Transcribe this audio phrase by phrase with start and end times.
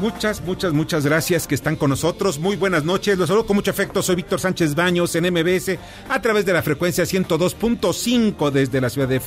[0.00, 2.38] Muchas, muchas, muchas gracias que están con nosotros.
[2.38, 3.18] Muy buenas noches.
[3.18, 4.02] Los saludo con mucho afecto.
[4.02, 9.08] Soy Víctor Sánchez Baños en MBS a través de la frecuencia 102.5 desde la ciudad
[9.08, 9.20] de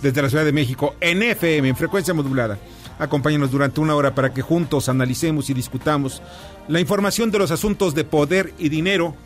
[0.00, 2.58] desde la Ciudad de México en FM en frecuencia modulada.
[3.00, 6.22] Acompáñenos durante una hora para que juntos analicemos y discutamos
[6.68, 9.16] la información de los asuntos de poder y dinero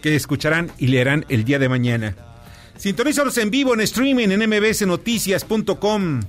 [0.00, 2.35] que escucharán y leerán el día de mañana.
[2.78, 6.20] Sintonízalos en vivo en streaming en mbsnoticias.com.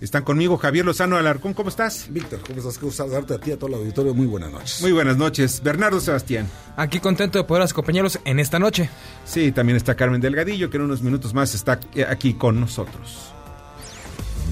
[0.00, 1.54] Están conmigo Javier Lozano Alarcón.
[1.54, 2.06] ¿Cómo estás?
[2.10, 2.78] Víctor, ¿cómo estás?
[2.78, 4.14] Qué gusto saludarte a ti y a todo el auditorio.
[4.14, 4.82] Muy buenas noches.
[4.82, 5.62] Muy buenas noches.
[5.62, 6.48] Bernardo Sebastián.
[6.76, 8.90] Aquí contento de poder acompañarlos en esta noche.
[9.24, 13.32] Sí, también está Carmen Delgadillo, que en unos minutos más está aquí con nosotros.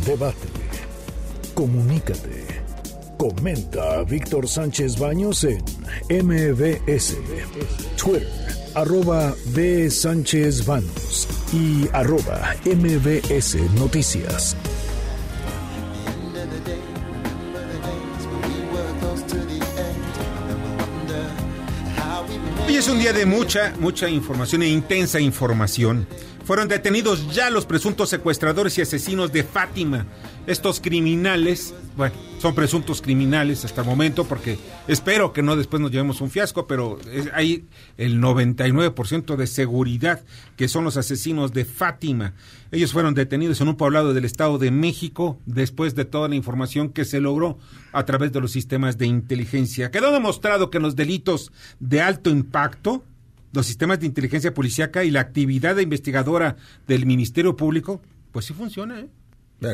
[0.06, 0.48] Debate.
[1.54, 2.62] Comunícate.
[3.18, 5.62] Comenta a Víctor Sánchez Baños en
[6.26, 7.16] MBS,
[7.96, 8.28] Twitter,
[8.74, 9.88] arroba B.
[9.90, 14.56] Sánchez Baños y arroba MBS Noticias.
[22.66, 26.06] Hoy es un día de mucha, mucha información e intensa información.
[26.44, 30.06] Fueron detenidos ya los presuntos secuestradores y asesinos de Fátima.
[30.46, 34.58] Estos criminales, bueno, son presuntos criminales hasta el momento porque
[34.88, 37.66] espero que no después nos llevemos un fiasco, pero es- hay
[37.98, 40.20] el 99% de seguridad
[40.56, 42.34] que son los asesinos de Fátima.
[42.72, 46.88] Ellos fueron detenidos en un poblado del Estado de México después de toda la información
[46.88, 47.58] que se logró
[47.92, 49.92] a través de los sistemas de inteligencia.
[49.92, 53.04] Quedó demostrado que los delitos de alto impacto,
[53.52, 56.56] los sistemas de inteligencia policíaca y la actividad investigadora
[56.88, 59.08] del Ministerio Público, pues sí funciona, ¿eh?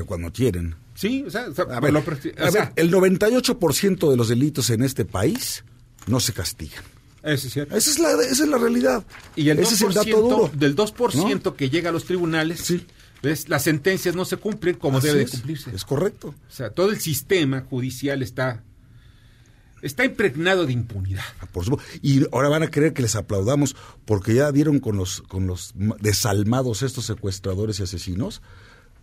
[0.05, 0.75] Cuando quieren.
[0.99, 4.71] Sí, o sea, o sea, A ver, lo o sea, el 98% de los delitos
[4.71, 5.65] en este país
[6.09, 6.83] no se castigan.
[7.23, 7.77] eso es cierto.
[7.77, 9.05] Esa es la, esa es la realidad.
[9.37, 10.51] Y el Ese es el 2%, dato duro.
[10.55, 12.85] del 2% que llega a los tribunales, Sí.
[13.23, 13.49] ¿ves?
[13.49, 15.71] las sentencias no se cumplen como debe de cumplirse.
[15.75, 16.29] Es correcto.
[16.49, 18.65] O sea, todo el sistema judicial está,
[19.83, 21.23] está impregnado de impunidad.
[21.41, 21.89] Ah, Por supuesto.
[22.03, 25.75] Y ahora van a creer que les aplaudamos porque ya dieron con los, con los
[25.77, 28.43] ma- desalmados estos secuestradores y asesinos.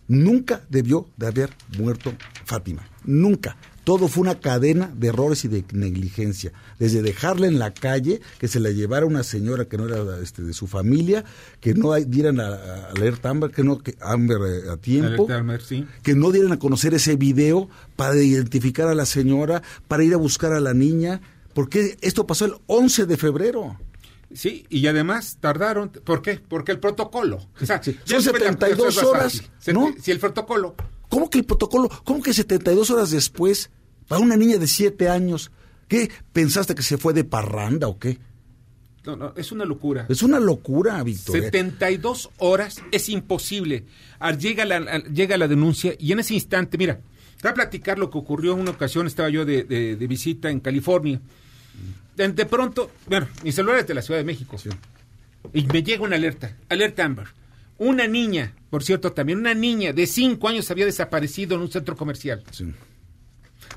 [0.08, 2.12] Nunca debió de haber muerto
[2.44, 2.88] Fátima.
[3.04, 3.56] Nunca.
[3.84, 6.52] Todo fue una cadena de errores y de negligencia.
[6.78, 10.42] Desde dejarla en la calle, que se la llevara una señora que no era este,
[10.42, 11.24] de su familia,
[11.60, 15.36] que no dieran a, a alerta Amber, que no que Amber eh, a tiempo Alerta
[15.36, 15.86] Amber, sí.
[16.02, 20.16] que no dieran a conocer ese video para identificar a la señora, para ir a
[20.16, 21.20] buscar a la niña,
[21.54, 23.78] porque esto pasó el 11 de febrero.
[24.34, 25.88] Sí, y además tardaron.
[25.90, 26.40] ¿Por qué?
[26.48, 27.46] Porque el protocolo.
[27.60, 29.74] O sea, Sí, son se ve la- 72 eso es más horas, fácil.
[29.74, 29.94] ¿no?
[30.02, 30.74] Si el protocolo.
[31.08, 31.88] ¿Cómo que el protocolo?
[32.04, 33.70] ¿Cómo que 72 horas después,
[34.08, 35.52] para una niña de 7 años,
[35.88, 38.18] ¿qué pensaste que se fue de parranda o qué?
[39.04, 40.06] No, no, es una locura.
[40.08, 41.36] Es una locura, Víctor.
[41.36, 41.42] ¿eh?
[41.42, 43.84] 72 horas es imposible.
[44.18, 48.00] Ah, Llega la, llega la denuncia y en ese instante, mira, te voy a platicar
[48.00, 51.20] lo que ocurrió en una ocasión, estaba yo de, de- de visita en California.
[52.16, 54.56] De, de pronto, bueno, mi celular es de la Ciudad de México.
[55.52, 57.26] Y me llega una alerta, alerta Amber.
[57.78, 61.94] Una niña, por cierto, también una niña de 5 años había desaparecido en un centro
[61.96, 62.42] comercial.
[62.50, 62.72] Sí.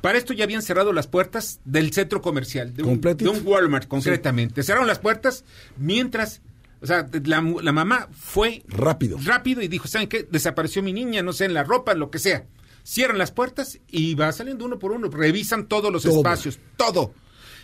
[0.02, 3.88] Para esto ya habían cerrado las puertas del centro comercial, de un, de un Walmart
[3.90, 4.64] concretamente.
[4.64, 5.44] Cerraron las puertas
[5.78, 6.42] mientras,
[6.82, 9.18] o sea, la, la mamá fue Rápido.
[9.26, 10.26] rápido y dijo, ¿saben qué?
[10.32, 12.46] Desapareció mi niña, no sé, en la ropa, en lo que sea.
[12.84, 16.18] Cierran las puertas y va saliendo uno por uno, revisan todos los Todo.
[16.18, 17.14] espacios, todo.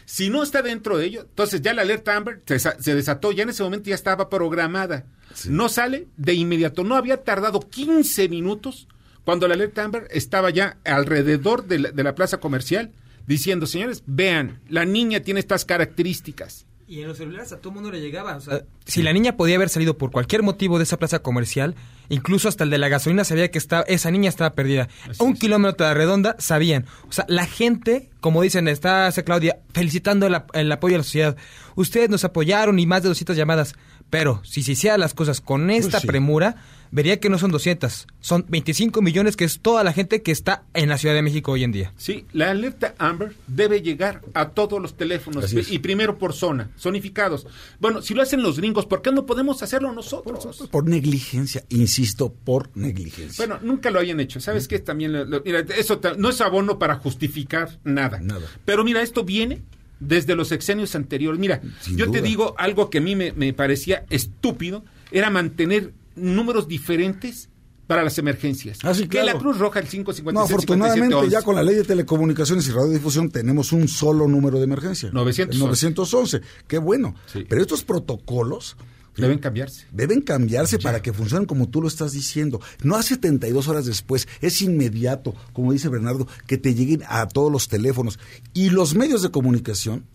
[0.06, 3.32] Si no está dentro de ello, entonces ya la alerta Amber se, desa- se desató,
[3.32, 5.06] ya en ese momento ya estaba programada.
[5.50, 8.88] No sale de inmediato, no había tardado 15 minutos
[9.24, 12.92] cuando la alerta Amber estaba ya alrededor de la, de la plaza comercial
[13.26, 16.66] diciendo, señores, vean, la niña tiene estas características.
[16.88, 18.36] Y en los celulares a todo mundo le llegaba.
[18.36, 21.74] O sea, si la niña podía haber salido por cualquier motivo de esa plaza comercial,
[22.10, 24.88] incluso hasta el de la gasolina sabía que estaba, esa niña estaba perdida.
[25.10, 25.40] Así Un es.
[25.40, 26.86] kilómetro a la redonda sabían.
[27.08, 31.04] O sea, la gente, como dicen, está hace Claudia, felicitando el, el apoyo a la
[31.04, 31.38] sociedad.
[31.76, 33.76] Ustedes nos apoyaron y más de 200 llamadas.
[34.10, 36.08] Pero si se hicieran las cosas con esta sí.
[36.08, 36.58] premura,
[36.92, 38.08] vería que no son 200.
[38.20, 41.52] Son 25 millones, que es toda la gente que está en la Ciudad de México
[41.52, 41.94] hoy en día.
[41.98, 45.72] Sí, la alerta Amber debe llegar a todos los teléfonos Así es.
[45.72, 47.48] y primero por zona, zonificados.
[47.80, 50.68] Bueno, si lo hacen los gringos, ¿por qué no podemos hacerlo nosotros?
[50.72, 53.46] Por negligencia, insisto, por negligencia.
[53.46, 54.40] Bueno, nunca lo hayan hecho.
[54.40, 54.80] ¿Sabes qué?
[54.80, 58.20] También, lo- lo- mira, eso no es abono para justificar nada.
[58.20, 58.46] Nada.
[58.66, 59.62] Pero mira, esto viene
[60.00, 61.40] desde los sexenios anteriores.
[61.40, 65.94] Mira, Sin yo te digo algo que a mí me, me parecía estúpido, era mantener
[66.16, 67.50] números diferentes
[67.88, 68.80] para las emergencias.
[68.84, 69.28] Ah, sí, Que claro.
[69.28, 72.72] la Cruz Roja, el 557 No, afortunadamente 57, ya con la ley de telecomunicaciones y
[72.72, 75.10] radiodifusión tenemos un solo número de emergencia.
[75.14, 75.54] 911.
[75.56, 76.42] El 911.
[76.68, 77.14] Qué bueno.
[77.32, 77.46] Sí.
[77.48, 78.76] Pero estos protocolos
[79.18, 79.86] Deben cambiarse.
[79.94, 82.60] deben cambiarse para que funcionen como tú lo estás diciendo.
[82.84, 87.50] No a 72 horas después, es inmediato, como dice Bernardo, que te lleguen a todos
[87.52, 88.20] los teléfonos.
[88.54, 90.06] Y los medios de comunicación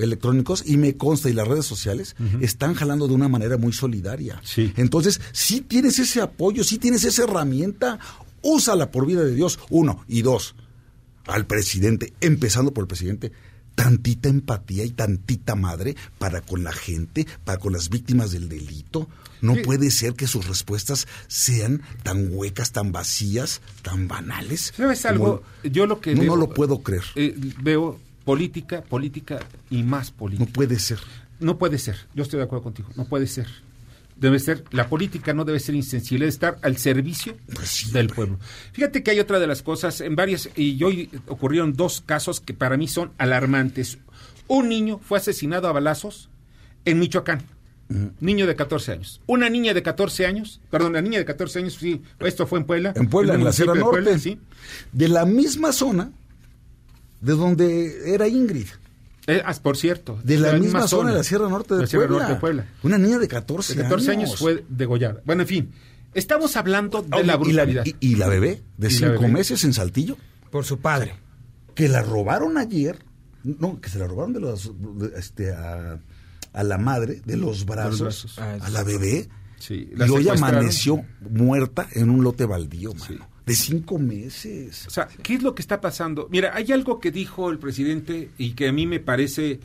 [0.00, 4.40] electrónicos, y me consta, y las redes sociales, están jalando de una manera muy solidaria.
[4.44, 4.72] Sí.
[4.76, 7.98] Entonces, si tienes ese apoyo, si tienes esa herramienta,
[8.42, 9.58] úsala por vida de Dios.
[9.70, 10.04] Uno.
[10.08, 10.54] Y dos,
[11.26, 13.32] al presidente, empezando por el presidente,
[13.74, 19.08] tantita empatía y tantita madre para con la gente, para con las víctimas del delito.
[19.40, 19.62] No Sí.
[19.64, 24.74] puede ser que sus respuestas sean tan huecas, tan vacías, tan banales.
[24.76, 25.42] ¿Sabes como- algo?
[25.64, 27.04] Yo lo que no, veo- no lo puedo creer.
[27.14, 29.40] eh, veo política, política
[29.70, 30.46] y más política.
[30.46, 30.98] No puede ser.
[31.38, 31.96] No puede ser.
[32.14, 32.88] Yo estoy de acuerdo contigo.
[32.96, 33.46] No puede ser.
[34.16, 38.38] Debe ser, la política no debe ser insensible, debe estar al servicio Pues del pueblo.
[38.72, 42.52] Fíjate que hay otra de las cosas, en varias, y hoy ocurrieron dos casos que
[42.52, 43.96] para mí son alarmantes.
[44.46, 46.28] Un niño fue asesinado a balazos
[46.84, 47.42] en Michoacán.
[48.20, 49.20] Niño de 14 años.
[49.26, 52.64] Una niña de 14 años, perdón, la niña de 14 años, sí, esto fue en
[52.64, 52.92] Puebla.
[52.94, 54.02] En Puebla, en la Sierra de Norte.
[54.02, 54.38] Puebla, sí.
[54.92, 56.12] De la misma zona
[57.20, 58.66] de donde era Ingrid.
[59.26, 60.18] Eh, ah, por cierto.
[60.24, 62.18] De la, misma, zona de la Sierra Norte de La Sierra Puebla.
[62.20, 62.66] Norte de Puebla.
[62.82, 65.20] Una niña de 14, De 14 años fue degollada.
[65.24, 65.70] Bueno, en fin,
[66.14, 67.84] estamos hablando de la y, la, brutalidad.
[67.86, 69.28] y- y la bebé de Y la cinco bebé.
[69.32, 70.16] meses en Saltillo,
[70.50, 71.14] Por su padre.
[71.74, 72.98] que la robaron ayer,
[73.44, 76.00] no, que se la robaron de los, de- este, a,
[76.52, 78.38] a la madre de los brazos, brazos.
[78.38, 79.28] Ah, a la bebé,
[79.58, 83.18] Sí, la y hoy amaneció muerta en un lote baldío, mano, Sí.
[83.50, 84.86] De cinco meses.
[84.86, 86.28] O sea, ¿qué es lo que está pasando?
[86.30, 89.58] Mira, hay algo que dijo el presidente y que a mí me parece,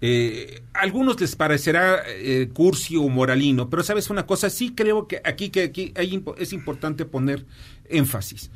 [0.00, 5.08] eh, a algunos les parecerá eh, cursi o moralino, pero sabes una cosa, sí creo
[5.08, 7.44] que aquí, que aquí hay es importante poner
[7.88, 8.52] énfasis.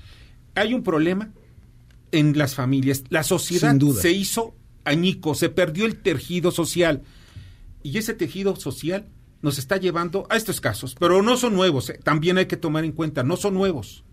[0.54, 1.32] Hay un problema
[2.12, 3.02] en las familias.
[3.08, 4.00] La sociedad Sin duda.
[4.00, 4.54] se hizo
[4.84, 7.02] añico, se perdió el tejido social.
[7.82, 9.08] Y ese tejido social
[9.42, 12.84] nos está llevando a estos casos, pero no son nuevos, eh, también hay que tomar
[12.84, 14.04] en cuenta, no son nuevos.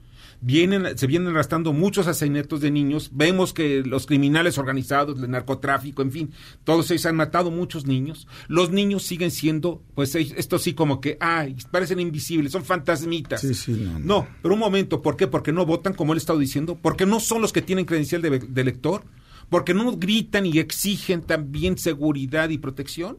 [0.47, 6.03] Vienen, se vienen arrastrando muchos asesinatos de niños, vemos que los criminales organizados, el narcotráfico,
[6.03, 6.31] en fin,
[6.63, 8.27] todos ellos han matado muchos niños.
[8.47, 13.42] Los niños siguen siendo, pues esto sí como que, ay, parecen invisibles, son fantasmitas.
[13.42, 14.00] Sí, sí, no, no.
[14.06, 15.25] no, pero un momento, ¿por qué?
[15.25, 18.38] Porque no votan, como él estado diciendo, porque no son los que tienen credencial de,
[18.38, 19.03] de elector,
[19.50, 23.18] porque no gritan y exigen también seguridad y protección.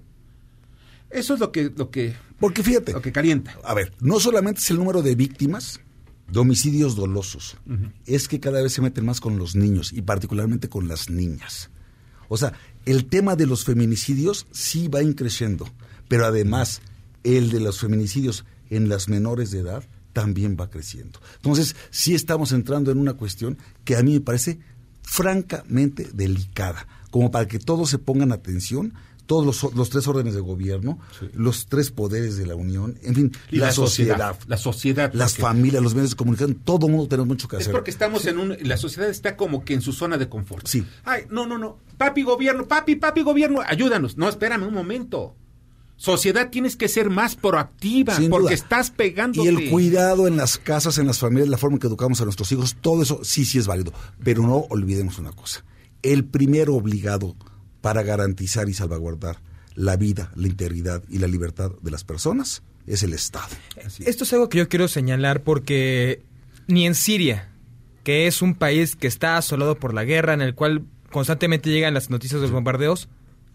[1.11, 3.56] Eso es lo que, lo que, Porque fíjate, lo que calienta.
[3.64, 5.81] a ver, no solamente es el número de víctimas
[6.28, 7.56] de homicidios dolosos,
[8.04, 11.71] es que cada vez se meten más con los niños y particularmente con las niñas.
[12.28, 12.52] O sea,
[12.85, 15.68] el tema de los feminicidios sí va increciendo,
[16.09, 16.80] pero además
[17.23, 21.21] el de los feminicidios en las menores de edad también va creciendo.
[21.37, 24.59] Entonces, sí estamos entrando en una cuestión que a mí me parece
[25.02, 28.95] francamente delicada, como para que todos se pongan atención,
[29.26, 30.99] todos los, los tres órdenes de gobierno,
[31.35, 35.12] los tres poderes de la Unión, en fin, Y la, la sociedad, sociedad, la sociedad,
[35.14, 37.73] las familias, los medios de comunicación, todo mundo tenemos mucho que Es hacer.
[37.73, 40.66] porque estamos en un, la sociedad está como que en su zona de confort.
[40.66, 40.85] Sí.
[41.04, 41.78] Ay, no, no, no.
[41.99, 44.16] Papi gobierno, papi, papi gobierno, ayúdanos.
[44.16, 45.35] No, espérame un momento.
[45.99, 48.54] Sociedad tienes que ser más proactiva Sin porque duda.
[48.54, 49.42] estás pegando.
[49.42, 52.25] Y el cuidado en las casas, en las familias, la forma en que educamos a
[52.25, 53.92] nuestros hijos, todo eso sí, sí es válido.
[54.23, 55.64] Pero no olvidemos una cosa.
[56.02, 57.35] El primero obligado
[57.87, 59.37] para garantizar y salvaguardar
[59.76, 63.55] la vida, la integridad y la libertad de las personas es el Estado.
[64.05, 66.21] Esto es algo que yo quiero señalar porque
[66.66, 67.49] ni en Siria,
[68.02, 71.95] que es un país que está asolado por la guerra, en el cual constantemente llegan
[71.95, 73.09] las noticias de los bombardeos,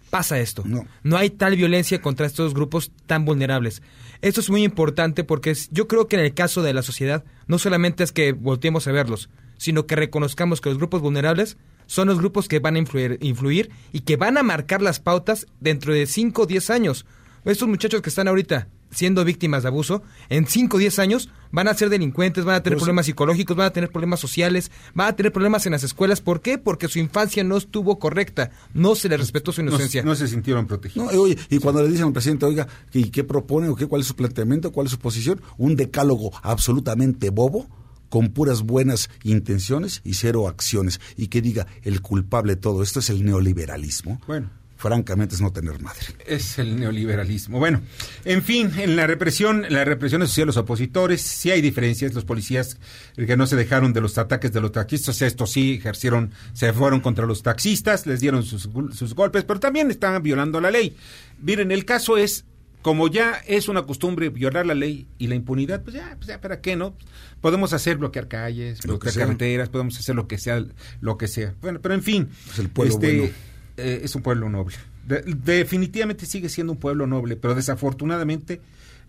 [0.09, 0.63] pasa esto.
[0.65, 1.17] No.
[1.17, 3.81] hay tal violencia contra estos grupos tan vulnerables.
[4.21, 7.59] Esto es muy importante porque yo creo que en el caso de la sociedad no
[7.59, 11.57] solamente es que volteemos a verlos, sino que reconozcamos que los grupos vulnerables
[11.91, 15.45] son los grupos que van a influir, influir y que van a marcar las pautas
[15.59, 17.05] dentro de 5 o 10 años.
[17.43, 21.67] Estos muchachos que están ahorita siendo víctimas de abuso, en 5 o 10 años van
[21.67, 25.07] a ser delincuentes, van a tener Pues- problemas psicológicos, van a tener problemas sociales, van
[25.09, 26.21] a tener problemas en las escuelas.
[26.21, 26.57] ¿Por qué?
[26.57, 30.01] Porque su infancia no estuvo correcta, no se le respetó su No, inocencia.
[30.03, 31.11] no se sintieron protegidos.
[31.13, 34.01] No, oye, y cuando le dicen al presidente, oiga, ¿y qué propone o qué, cuál
[34.01, 35.41] es su planteamiento, cuál es su posición?
[35.57, 37.67] Un decálogo absolutamente bobo,
[38.11, 40.99] con puras buenas intenciones y cero acciones.
[41.15, 44.21] Y que diga, el culpable de todo esto es el neoliberalismo.
[44.27, 44.51] Bueno.
[44.75, 46.01] Francamente es no tener madre.
[46.25, 47.59] Es el neoliberalismo.
[47.59, 47.81] Bueno,
[48.25, 52.15] en fin, en la represión, en la represión social los opositores, sí hay diferencias.
[52.15, 52.79] Los policías
[53.15, 56.99] que no se dejaron de los ataques de los taxistas, estos sí ejercieron, se fueron
[56.99, 60.97] contra los taxistas, les dieron sus golpes, pero también estaban violando la ley.
[61.39, 62.45] Miren, el caso es,
[62.81, 66.41] como ya es una costumbre violar la ley y la impunidad, pues ya, pues ya,
[66.41, 66.95] ¿para qué no?
[67.41, 70.63] Podemos hacer bloquear calles, Lo que bloquear carreteras, podemos hacer lo que sea,
[70.99, 71.53] lo que sea.
[71.61, 72.29] Bueno, pero en fin.
[72.51, 73.33] Es el pueblo este, bueno.
[73.77, 74.75] eh, es un pueblo noble.
[75.07, 78.61] De- definitivamente sigue siendo un pueblo noble, pero desafortunadamente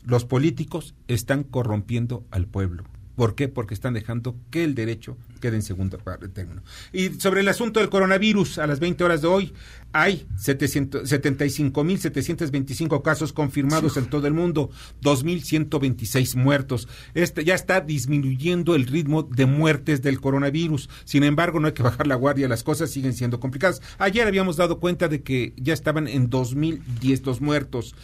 [0.05, 2.85] los políticos están corrompiendo al pueblo.
[3.23, 3.47] ¿Por qué?
[3.47, 6.64] Porque están dejando que el derecho quede en segunda parte término.
[6.93, 9.52] Y sobre el asunto del coronavirus, a las 20 horas de hoy
[9.93, 14.71] hay 700 75.725 casos confirmados en todo el mundo,
[15.02, 16.88] 2.126 muertos.
[17.14, 20.91] Este ya está disminuyendo el ritmo de muertes del coronavirus.
[21.05, 23.83] Sin embargo, no hay que bajar la guardia, las cosas siguen siendo complicadas.
[23.99, 27.95] Ayer habíamos dado cuenta de que ya estaban en 2.010 los muertos.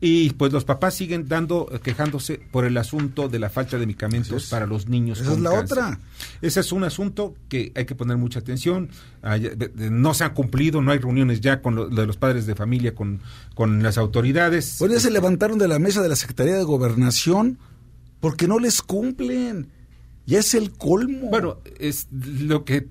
[0.00, 4.46] Y pues los papás siguen dando, quejándose por el asunto de la falta de medicamentos
[4.48, 5.18] para los niños.
[5.20, 5.78] Esa con es la cáncer.
[5.78, 6.00] otra.
[6.40, 8.90] Ese es un asunto que hay que poner mucha atención.
[9.22, 12.54] De- no se han cumplido, no hay reuniones ya con lo- de los padres de
[12.54, 13.20] familia, con,
[13.56, 14.76] con las autoridades.
[14.78, 17.58] Bueno, ya se levantaron de la mesa de la Secretaría de Gobernación
[18.20, 19.66] porque no les cumplen.
[20.26, 21.28] Ya es el colmo.
[21.30, 22.86] Bueno, es lo que...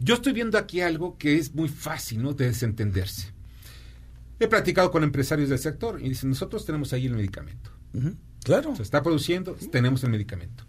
[0.00, 2.32] Yo estoy viendo aquí algo que es muy fácil, ¿no?
[2.32, 3.33] De desentenderse.
[4.40, 7.70] He platicado con empresarios del sector y dicen, nosotros tenemos ahí el medicamento.
[8.42, 8.74] Claro.
[8.76, 10.64] Se está produciendo, tenemos el medicamento.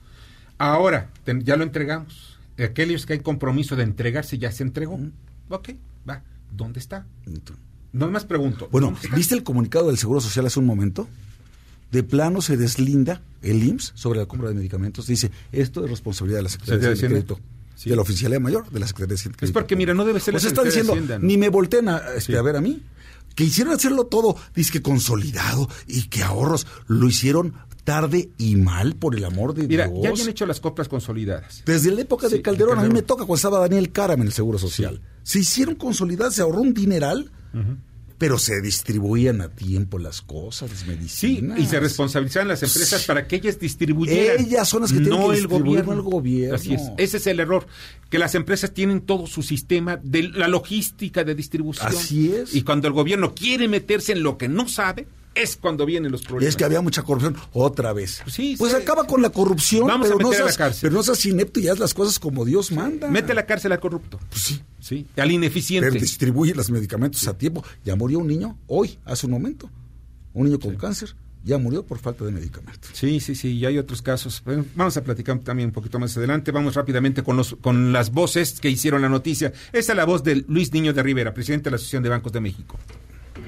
[0.58, 1.10] Ahora,
[1.44, 2.38] ya lo entregamos.
[2.58, 5.00] Aquellos que hay compromiso de entregarse ya se entregó.
[5.50, 5.72] Ok,
[6.10, 6.24] va.
[6.52, 7.06] ¿Dónde está?
[7.92, 8.70] No más pregunto.
[8.72, 8.96] Bueno.
[9.16, 11.08] ¿viste el comunicado del Seguro Social hace un momento?
[11.92, 15.08] De plano se deslinda el IMSS sobre la compra de medicamentos.
[15.08, 16.98] Dice, esto es responsabilidad de la Secretaría de.
[16.98, 17.40] Crédito.
[17.76, 17.90] Sí.
[17.90, 19.54] De la Oficialía Mayor de la Secretaría de y Es Crédito.
[19.54, 21.26] porque, mira, no debe ser la está Secretaría de diciendo, Hacienda, ¿no?
[21.28, 22.36] ni me volteen a, este, Sí.
[22.36, 22.82] a ver a mí.
[23.36, 28.96] Que hicieron hacerlo todo, dice que consolidado y que ahorros lo hicieron tarde y mal,
[28.96, 30.00] por el amor de Mira, Dios.
[30.02, 31.62] ya habían hecho las compras consolidadas.
[31.66, 34.22] Desde la época Sí, de Calderón, de a mí me toca cuando estaba Daniel Caram
[34.22, 35.02] en el Seguro Social.
[35.22, 37.32] Se hicieron consolidadas, se ahorró un dineral,
[38.18, 41.60] pero se distribuían a tiempo las cosas, las Sí, medicinas.
[41.60, 44.46] y se responsabilizaban las empresas para que ellas distribuyeran.
[44.46, 45.92] Ellas son las que tienen no que el gobierno.
[45.94, 46.56] no el gobierno.
[46.56, 46.82] Así es.
[46.98, 47.68] Ese es el error.
[48.10, 51.88] Que las empresas tienen todo su sistema de la logística de distribución.
[51.88, 52.56] Así es.
[52.56, 56.22] Y cuando el gobierno quiere meterse en lo que no sabe, es cuando vienen los
[56.22, 56.50] Y problemas.
[56.50, 58.24] es que había mucha corrupción otra vez.
[58.28, 58.78] Sí, pues sí.
[58.78, 60.80] acaba con la corrupción, Vamos a pero, no meter a la seas, cárcel.
[60.82, 63.10] pero no seas inepto y haz las cosas como Dios manda.
[63.10, 64.20] Mete a la cárcel al corrupto.
[64.30, 64.62] Pues sí.
[64.80, 65.06] Sí.
[65.18, 65.90] Al ineficiente.
[65.90, 67.64] Pero distribuye los medicamentos a tiempo.
[67.84, 69.70] Ya murió un niño hoy, hace un momento.
[70.34, 72.90] Un niño con cáncer ya murió por falta de medicamentos.
[72.94, 74.42] Sí, sí, sí, y hay otros casos.
[74.44, 76.52] Bueno, vamos a platicar también un poquito más adelante.
[76.52, 79.54] Vamos rápidamente con, los, con las voces que hicieron la noticia.
[79.72, 82.32] Esta es la voz de Luis Niño de Rivera, presidente de la Asociación de Bancos
[82.34, 82.80] de México.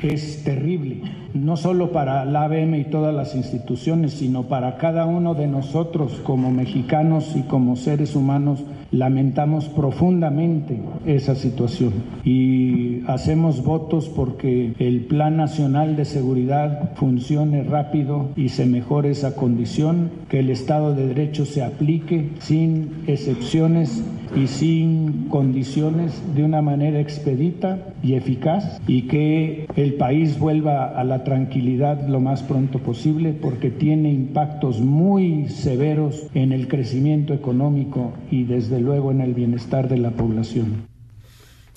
[0.01, 1.01] Es terrible,
[1.33, 6.21] no solo para la ABM y todas las instituciones, sino para cada uno de nosotros
[6.23, 8.63] como mexicanos y como seres humanos.
[8.91, 18.29] Lamentamos profundamente esa situación y hacemos votos porque el Plan Nacional de Seguridad funcione rápido
[18.35, 24.03] y se mejore esa condición, que el Estado de Derecho se aplique sin excepciones
[24.35, 31.03] y sin condiciones de una manera expedita y eficaz y que el país vuelva a
[31.03, 38.11] la tranquilidad lo más pronto posible porque tiene impactos muy severos en el crecimiento económico
[38.31, 40.87] y desde luego en el bienestar de la población.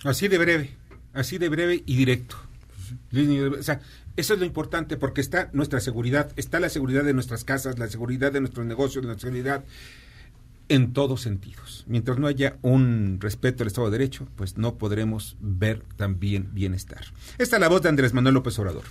[0.04, 0.70] Así de breve,
[1.12, 2.36] así de breve y directo.
[3.58, 3.80] O sea,
[4.16, 7.88] eso es lo importante porque está nuestra seguridad, está la seguridad de nuestras casas, la
[7.88, 9.64] seguridad de nuestros negocios, de nuestra seguridad
[10.68, 11.84] en todos sentidos.
[11.88, 17.04] Mientras no haya un respeto al Estado de Derecho, pues no podremos ver también bienestar.
[17.38, 18.84] Esta es la voz de Andrés Manuel López Obrador.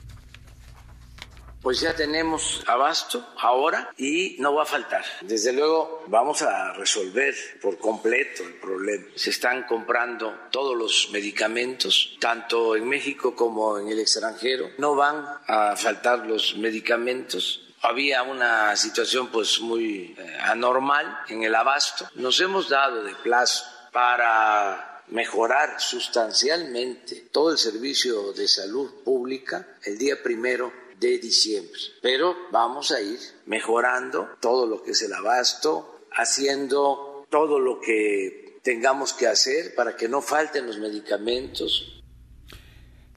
[1.61, 5.03] Pues ya tenemos abasto ahora y no va a faltar.
[5.21, 9.05] Desde luego vamos a resolver por completo el problema.
[9.15, 14.71] Se están comprando todos los medicamentos, tanto en México como en el extranjero.
[14.77, 17.65] No van a faltar los medicamentos.
[17.81, 22.09] Había una situación pues muy eh, anormal en el abasto.
[22.15, 29.97] Nos hemos dado de plazo para mejorar sustancialmente todo el servicio de salud pública el
[29.97, 31.79] día primero de diciembre.
[32.01, 38.59] Pero vamos a ir mejorando todo lo que es el abasto, haciendo todo lo que
[38.63, 42.03] tengamos que hacer para que no falten los medicamentos.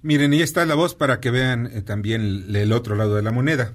[0.03, 3.31] Miren, y está la voz para que vean eh, también el, otro lado de la
[3.31, 3.75] moneda.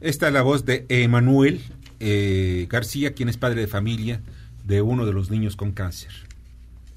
[0.00, 1.60] Esta es la voz de Emanuel
[2.00, 4.20] eh, García, quien es padre de familia
[4.64, 6.12] de uno de los niños con cáncer.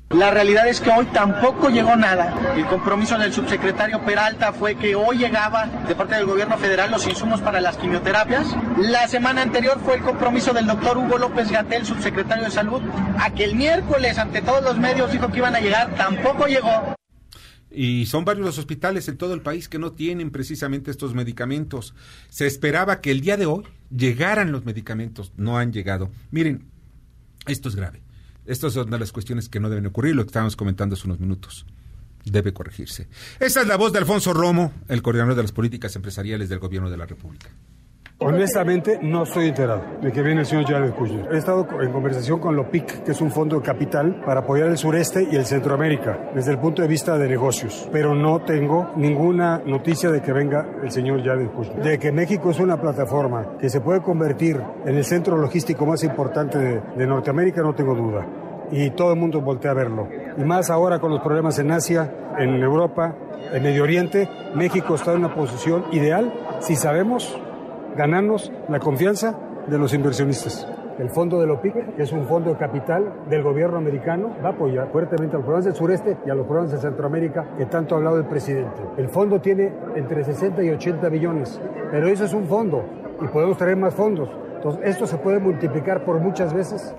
[0.09, 2.55] La realidad es que hoy tampoco llegó nada.
[2.55, 7.05] El compromiso del subsecretario Peralta fue que hoy llegaba de parte del gobierno federal los
[7.05, 8.55] insumos para las quimioterapias.
[8.77, 12.81] La semana anterior fue el compromiso del doctor Hugo López Gatel, subsecretario de Salud,
[13.19, 16.95] a que el miércoles ante todos los medios dijo que iban a llegar, tampoco llegó.
[17.69, 21.93] Y son varios los hospitales en todo el país que no tienen precisamente estos medicamentos.
[22.29, 26.09] Se esperaba que el día de hoy llegaran los medicamentos, no han llegado.
[26.31, 26.63] Miren,
[27.45, 28.06] esto es grave.
[28.47, 31.65] Estas son las cuestiones que no deben ocurrir, lo que estábamos comentando hace unos minutos.
[32.23, 33.07] Debe corregirse.
[33.39, 36.89] Esta es la voz de Alfonso Romo, el coordinador de las políticas empresariales del gobierno
[36.89, 37.49] de la República.
[38.19, 41.31] Honestamente, no estoy enterado de que viene el señor Jared Kushner.
[41.31, 44.77] He estado en conversación con LOPIC, que es un fondo de capital para apoyar el
[44.77, 49.61] sureste y el Centroamérica desde el punto de vista de negocios, pero no tengo ninguna
[49.63, 51.83] noticia de que venga el señor Jared Kushner.
[51.83, 56.03] De que México es una plataforma que se puede convertir en el centro logístico más
[56.03, 58.25] importante de, de Norteamérica, no tengo duda.
[58.71, 60.07] Y todo el mundo voltea a verlo.
[60.35, 63.15] Y más ahora con los problemas en Asia, en Europa,
[63.53, 67.39] en Medio Oriente, México está en una posición ideal si sabemos
[67.97, 69.37] ganarnos la confianza
[69.67, 70.67] de los inversionistas.
[70.99, 74.51] El fondo de LOPIC, que es un fondo de capital del gobierno americano, va a
[74.53, 77.93] apoyar fuertemente a los programas del sureste y a los programas de Centroamérica que tanto
[77.93, 78.81] ha hablado el presidente.
[78.97, 81.59] El fondo tiene entre 60 y 80 billones,
[81.91, 82.83] pero eso es un fondo
[83.21, 84.29] y podemos traer más fondos.
[84.55, 86.95] Entonces, esto se puede multiplicar por muchas veces.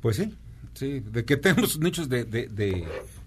[0.00, 0.36] Pues sí,
[0.74, 2.84] sí, de que tenemos nichos de, de, de,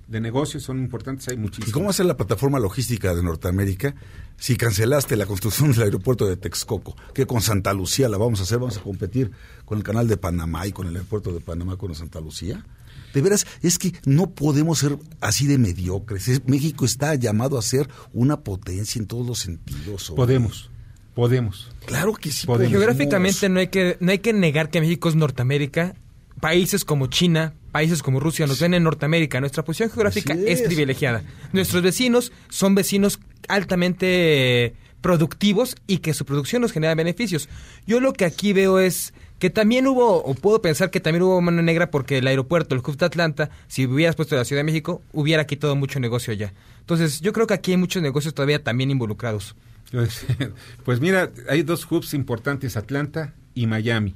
[0.09, 1.71] de negocios son importantes, hay ¿Y muchísimos.
[1.71, 3.93] cómo hacer la plataforma logística de Norteamérica
[4.37, 6.95] si cancelaste la construcción del aeropuerto de Texcoco?
[7.13, 9.31] Que con Santa Lucía la vamos a hacer, vamos a competir
[9.65, 12.65] con el canal de Panamá y con el aeropuerto de Panamá con Santa Lucía.
[13.13, 16.27] De veras, es que no podemos ser así de mediocres.
[16.27, 20.10] Es- México está llamado a ser una potencia en todos los sentidos.
[20.10, 20.23] hombre.
[20.25, 20.69] Podemos,
[21.15, 21.71] podemos.
[21.86, 22.71] Claro que sí Podemos.
[22.71, 22.71] podemos.
[22.71, 25.95] Geográficamente no hay que no hay que negar que México es Norteamérica.
[26.39, 29.39] Países como China, países como Rusia nos ven en Norteamérica.
[29.39, 30.62] Nuestra posición geográfica es.
[30.62, 30.62] es.
[30.63, 31.23] privilegiada.
[31.53, 37.49] Nuestros vecinos son vecinos altamente productivos y que su producción nos genera beneficios.
[37.88, 41.39] Yo lo que aquí veo es que también hubo, o puedo pensar que también hubo
[41.41, 44.65] mano negra porque el aeropuerto, el hub de Atlanta, si hubieras puesto la Ciudad de
[44.65, 46.53] México, hubiera quitado mucho negocio allá.
[46.82, 49.55] Entonces, yo creo que aquí hay muchos negocios todavía también involucrados.
[49.91, 50.25] Pues,
[50.84, 54.15] pues mira, hay dos hubs importantes, Atlanta y Miami.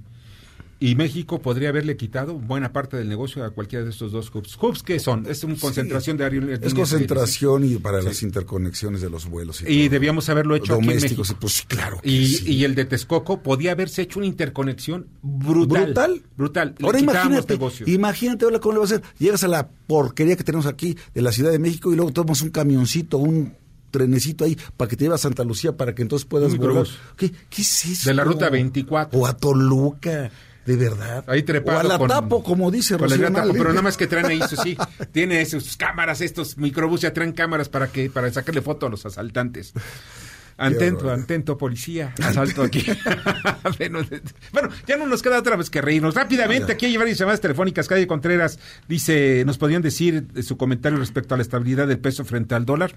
[0.86, 4.58] Y México podría haberle quitado buena parte del negocio a cualquiera de estos dos hubs.
[4.62, 5.26] ¿Hubs qué son?
[5.28, 6.60] Es una concentración de aerolíneas.
[6.62, 8.08] Es concentración y para Sí.
[8.08, 9.62] las interconexiones de los vuelos.
[9.62, 9.94] Y, Y todo.
[9.94, 11.40] debíamos haberlo hecho aquí en Domésticos, México.
[11.40, 12.00] pues sí, claro.
[12.04, 12.52] Y, sí.
[12.54, 15.86] y el de Texcoco podía haberse hecho una interconexión brutal.
[15.86, 16.22] brutal.
[16.36, 16.76] Brutal.
[16.78, 17.86] Le Ahora imagínate, negocio.
[17.88, 19.02] imagínate ahora cómo le va a hacer.
[19.20, 22.42] Llegas a la porquería que tenemos aquí de la Ciudad de México y luego tomas
[22.42, 23.54] un camioncito, un
[23.90, 26.84] trenecito ahí para que te lleve a Santa Lucía para que entonces puedas volar.
[26.84, 26.98] microbús.
[27.16, 28.10] ¿Qué, ¿Qué es eso?
[28.10, 29.18] De la ruta 24.
[29.18, 30.32] O a Toluca,
[30.66, 31.24] de verdad.
[31.28, 33.70] Ahí trepado O a la con- Tapo, como dice con la Rocío Gran Tapo, pero
[33.70, 34.78] nada más que traen ahí, eso sí,
[35.12, 39.06] tiene sus cámaras, estos microbús ya traen cámaras para que para sacarle foto a los
[39.06, 39.74] asaltantes.
[40.56, 42.14] Antento, antento, policía.
[42.22, 42.86] Asalto aquí.
[44.52, 46.14] bueno, ya no nos queda otra vez que reírnos.
[46.16, 47.88] Rápidamente, aquí hay varias llamadas telefónicas.
[47.88, 52.24] Calle Contreras dice, ¿nos podrían decir de su comentario respecto a la estabilidad del peso
[52.24, 52.94] frente al dólar?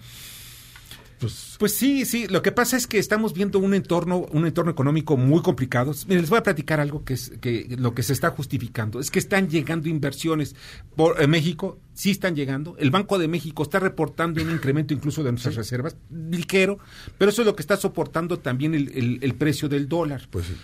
[1.18, 2.26] Pues, sí, sí.
[2.28, 5.92] Lo que pasa es que estamos viendo un entorno, un entorno económico muy complicado.
[6.06, 9.10] Miren, les voy a platicar algo que es que lo que se está justificando es
[9.10, 10.54] que están llegando inversiones
[10.94, 12.76] por México, sí están llegando.
[12.78, 16.78] El Banco de México está reportando un incremento incluso de nuestras reservas, ligero,
[17.18, 20.28] pero eso es lo que está soportando también el, el- el precio del dólar.
[20.30, 20.54] Pues sí.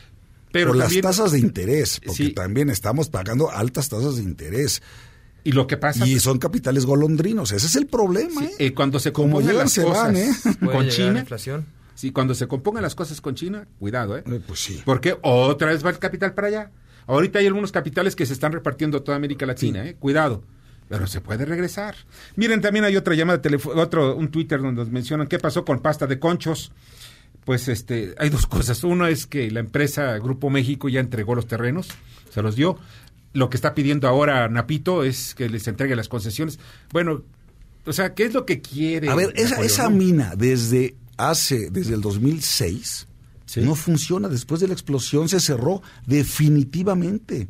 [0.53, 2.33] Pero las tasas de interés, porque Sí.
[2.35, 4.83] también estamos pagando altas tasas de interés.
[5.45, 7.53] Y lo que pasa Y son capitales golondrinos.
[7.53, 8.41] Ese es el problema.
[8.41, 8.55] Sí, ¿eh?
[8.59, 10.33] eh, cuando se Como compongan llegan, las se cosas van, ¿eh?
[10.61, 11.67] Con la China, inflación.
[11.95, 14.25] Sí, cuando se compongan las cosas con China, cuidado, ¿eh?
[14.27, 14.83] Eh, pues sí.
[14.85, 16.71] Porque otra vez va el capital para allá.
[17.07, 19.95] Ahorita hay algunos capitales que se están repartiendo toda América Latina, ¿eh?
[19.95, 20.43] Cuidado.
[20.89, 21.95] Pero se puede regresar.
[22.37, 23.41] Miren, también hay otra llamada
[23.77, 26.73] otro, un Twitter donde nos mencionan qué pasó con pasta de conchos.
[27.45, 28.83] Pues este, hay dos cosas.
[28.85, 31.89] Uno es que la empresa Grupo México ya entregó los terrenos,
[32.31, 32.79] se los dio.
[33.33, 36.59] Lo que está pidiendo ahora Napito es que les entregue las concesiones.
[36.93, 37.23] Bueno,
[37.87, 39.09] o sea, ¿qué es lo que quiere?
[39.09, 43.09] A ver, esa, esa mina desde hace, desde el 2006,
[43.47, 43.61] Sí.
[43.61, 44.29] no funciona.
[44.29, 47.49] Después de la explosión se cerró definitivamente.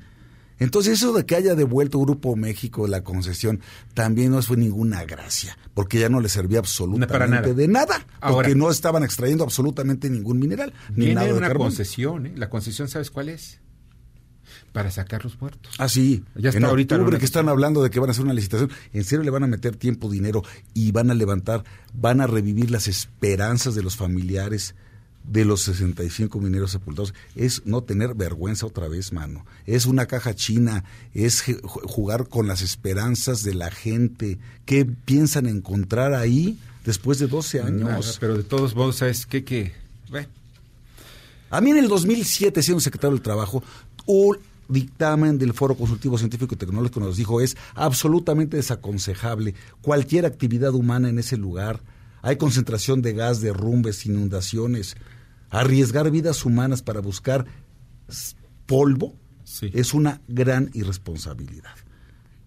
[0.58, 3.60] Entonces eso de que haya devuelto Grupo México la concesión
[3.94, 7.52] también no fue ninguna gracia, porque ya no le servía absolutamente para nada.
[7.52, 11.68] de nada, Ahora- porque no estaban extrayendo absolutamente ningún mineral, ni nada de una carbón.
[11.68, 12.32] concesión, ¿eh?
[12.36, 13.58] La concesión, ¿sabes cuál es?
[14.72, 15.74] Para sacar los muertos.
[15.78, 16.24] Ah, sí.
[16.34, 18.70] Ya está en ahorita octubre que están hablando de que van a hacer una licitación.
[18.92, 22.70] En serio le van a meter tiempo, dinero y van a levantar, van a revivir
[22.70, 24.74] las esperanzas de los familiares
[25.24, 27.14] de los 65 mineros sepultados.
[27.36, 29.44] Es no tener vergüenza otra vez, mano.
[29.66, 34.38] Es una caja china, es jugar con las esperanzas de la gente.
[34.64, 37.82] ¿Qué piensan encontrar ahí después de 12 años?
[37.82, 39.72] Nada, pero de todos modos, ¿sabes qué?
[40.08, 40.28] Bueno,
[41.50, 43.62] A mí en el 2007, siendo secretario del Trabajo,
[44.06, 44.38] un
[44.72, 51.08] dictamen del Foro Consultivo Científico y Tecnológico nos dijo es absolutamente desaconsejable cualquier actividad humana
[51.08, 51.80] en ese lugar.
[52.22, 54.96] Hay concentración de gas, derrumbes, inundaciones.
[55.50, 57.46] Arriesgar vidas humanas para buscar
[58.66, 59.70] polvo Sí.
[59.74, 61.74] es una gran irresponsabilidad.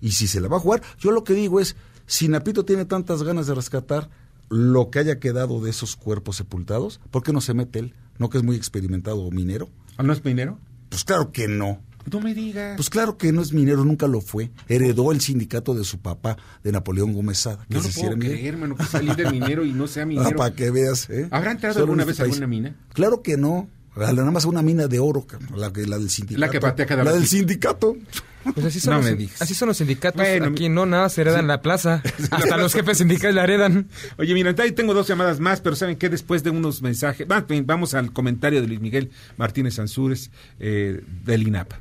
[0.01, 1.75] Y si se la va a jugar, yo lo que digo es,
[2.07, 4.09] si Napito tiene tantas ganas de rescatar
[4.49, 7.93] lo que haya quedado de esos cuerpos sepultados, ¿por qué no se mete él?
[8.17, 9.69] ¿No que es muy experimentado minero?
[9.97, 10.59] ¿ah, ¿no es minero?
[10.89, 11.81] Pues claro que no.
[12.11, 12.75] No me digas.
[12.75, 14.51] Pues claro que no es minero, nunca lo fue.
[14.67, 17.65] Heredó el sindicato de su papá, de Napoleón Gómez Sada.
[17.69, 20.35] No se lo puedo creer, hermano, que salir de minero y no sea minero.
[20.35, 21.09] para que veas.
[21.09, 21.27] ¿eh?
[21.31, 22.75] ¿Habrá entrado Solo alguna en vez este a alguna mina?
[22.93, 23.69] Claro que no.
[23.95, 26.39] A la- Nada más una mina de oro, cabrón, la, que, la del sindicato.
[26.41, 27.95] La que patea cada La del sindicato.
[28.53, 29.41] Pues así son, No los, me digas.
[29.41, 30.21] así son los sindicatos.
[30.21, 32.03] Bueno, Aquí no, nada, se heredan la plaza.
[32.29, 33.87] Hasta los jefes sindicales la heredan.
[34.19, 36.09] Oye, mira, ahí tengo dos llamadas más, pero ¿saben qué?
[36.09, 41.47] Después de unos mensajes, va- vamos al comentario de Luis Miguel Martínez Ansúrez eh, del
[41.47, 41.71] INAP.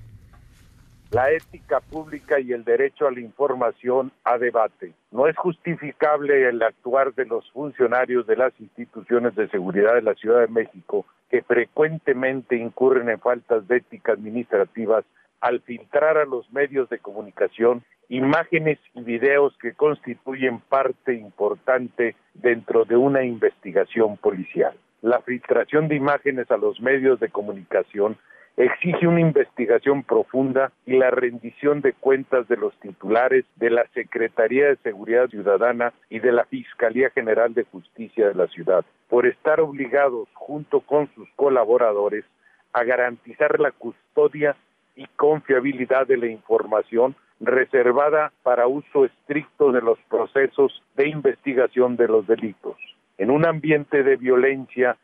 [1.14, 4.94] La ética pública y el derecho a la información a debate.
[5.12, 10.14] No es justificable el actuar de los funcionarios de las instituciones de seguridad de la
[10.14, 15.04] Ciudad de México que frecuentemente incurren en faltas de ética administrativas
[15.40, 22.84] al filtrar a los medios de comunicación imágenes y videos que constituyen parte importante dentro
[22.86, 24.74] de una investigación policial.
[25.00, 28.18] La filtración de imágenes a los medios de comunicación
[28.56, 34.66] exige una investigación profunda y la rendición de cuentas de los titulares de la Secretaría
[34.68, 39.60] de Seguridad Ciudadana y de la Fiscalía General de Justicia de la ciudad, por estar
[39.60, 42.24] obligados, junto con sus colaboradores,
[42.72, 44.56] a garantizar la custodia
[44.96, 52.08] y confiabilidad de la información reservada para uso estricto de los procesos de investigación de
[52.08, 52.76] los delitos.
[53.18, 54.96] En un ambiente de violencia,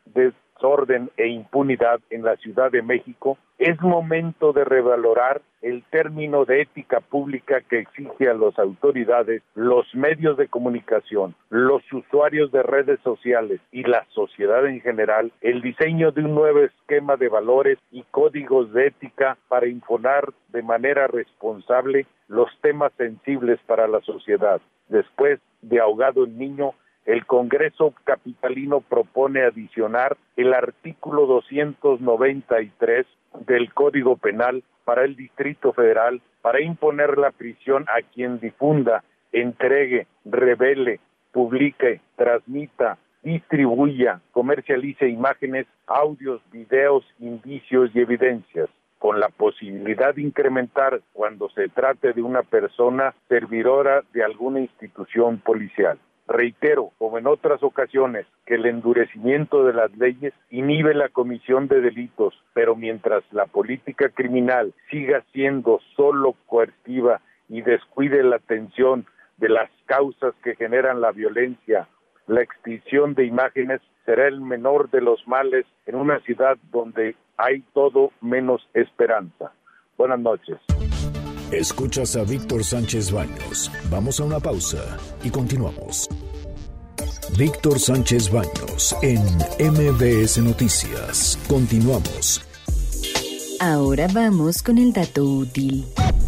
[0.61, 6.61] desorden e impunidad en la Ciudad de México, es momento de revalorar el término de
[6.61, 12.99] ética pública que exige a las autoridades, los medios de comunicación, los usuarios de redes
[13.03, 18.03] sociales y la sociedad en general el diseño de un nuevo esquema de valores y
[18.09, 24.61] códigos de ética para informar de manera responsable los temas sensibles para la sociedad.
[24.89, 26.73] Después de ahogado el niño,
[27.05, 33.05] el Congreso capitalino propone adicionar el artículo 293
[33.45, 40.07] del Código Penal para el Distrito Federal para imponer la prisión a quien difunda, entregue,
[40.25, 40.99] revele,
[41.31, 51.01] publique, transmita, distribuya, comercialice imágenes, audios, videos, indicios y evidencias con la posibilidad de incrementar
[51.13, 55.97] cuando se trate de una persona servidora de alguna institución policial.
[56.27, 61.81] Reitero, como en otras ocasiones, que el endurecimiento de las leyes inhibe la comisión de
[61.81, 69.05] delitos, pero mientras la política criminal siga siendo solo coerciva y descuide la atención
[69.37, 71.87] de las causas que generan la violencia,
[72.27, 77.61] la extinción de imágenes será el menor de los males en una ciudad donde hay
[77.73, 79.51] todo menos esperanza.
[79.97, 80.57] Buenas noches.
[81.51, 83.69] Escuchas a Víctor Sánchez Baños.
[83.89, 86.07] Vamos a una pausa y continuamos.
[87.37, 89.21] Víctor Sánchez Baños en
[89.59, 91.37] MBS Noticias.
[91.49, 92.41] Continuamos.
[93.59, 95.85] Ahora vamos con el dato útil.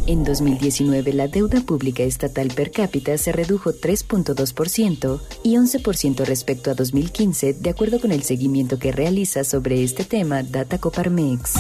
[0.08, 6.74] En 2019 la deuda pública estatal per cápita se redujo 3.2% y 11% respecto a
[6.74, 11.54] 2015, de acuerdo con el seguimiento que realiza sobre este tema Data Coparmex.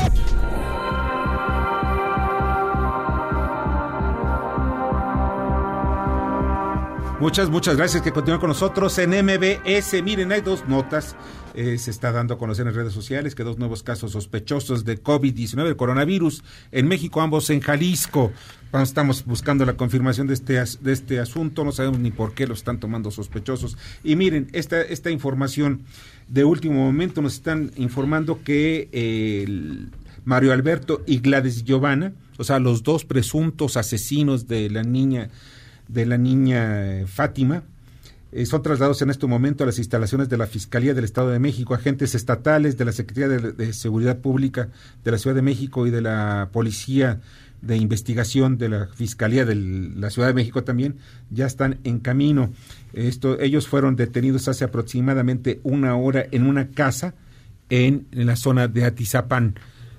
[7.23, 10.03] Muchas, muchas gracias que continúan con nosotros en MBS.
[10.03, 11.15] Miren, hay dos notas.
[11.53, 15.01] Eh, se está dando a conocer en redes sociales que dos nuevos casos sospechosos de
[15.01, 18.33] COVID-19, el coronavirus, en México, ambos en Jalisco.
[18.73, 22.55] Estamos buscando la confirmación de este, de este asunto, no sabemos ni por qué lo
[22.55, 23.77] están tomando sospechosos.
[24.03, 25.83] Y miren, esta, esta información
[26.27, 29.91] de último momento nos están informando que eh, el
[30.25, 35.29] Mario Alberto y Gladys Giovanna o sea, los dos presuntos asesinos de la niña,
[35.87, 37.63] de la niña eh, Fátima,
[38.35, 41.37] eh, son trasladados en este momento a las instalaciones de la Fiscalía del Estado de
[41.37, 44.69] México, agentes estatales de la Secretaría de, Seguridad Pública
[45.03, 47.21] de la Ciudad de México y de la Policía
[47.61, 50.95] de Investigación de la Fiscalía de la Ciudad de México también
[51.29, 52.51] ya están en camino.
[52.93, 57.13] Esto, ellos fueron detenidos hace aproximadamente una hora en una casa
[57.69, 59.55] en, en la zona de Atizapán.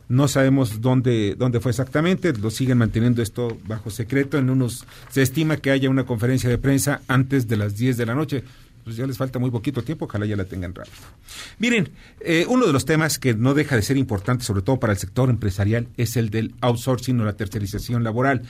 [0.09, 4.39] No sabemos dónde, dónde fue exactamente, lo siguen manteniendo esto bajo secreto.
[4.39, 8.07] En unos, se estima que haya una conferencia de prensa antes de las 10 de
[8.07, 8.45] la noche.
[8.85, 10.97] Pues ya les falta muy poquito tiempo, ojalá ya la tengan rápido.
[11.59, 11.89] Miren,
[12.21, 14.99] eh, uno de los temas que no deja de ser importante, sobre todo para el
[14.99, 18.43] sector empresarial, es el del outsourcing o la tercerización laboral.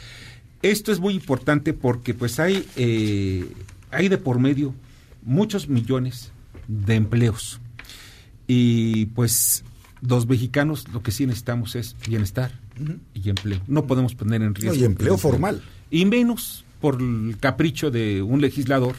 [0.60, 3.46] Esto es muy importante porque pues hay, eh,
[3.92, 4.74] hay de por medio
[5.22, 6.32] muchos millones
[6.66, 7.60] de empleos.
[8.48, 9.62] Y pues
[10.06, 12.52] los mexicanos lo que sí necesitamos es bienestar
[13.14, 13.60] y empleo.
[13.66, 14.74] No podemos poner en riesgo.
[14.74, 15.62] No, y empleo formal.
[15.90, 18.96] Y menos por el capricho de un legislador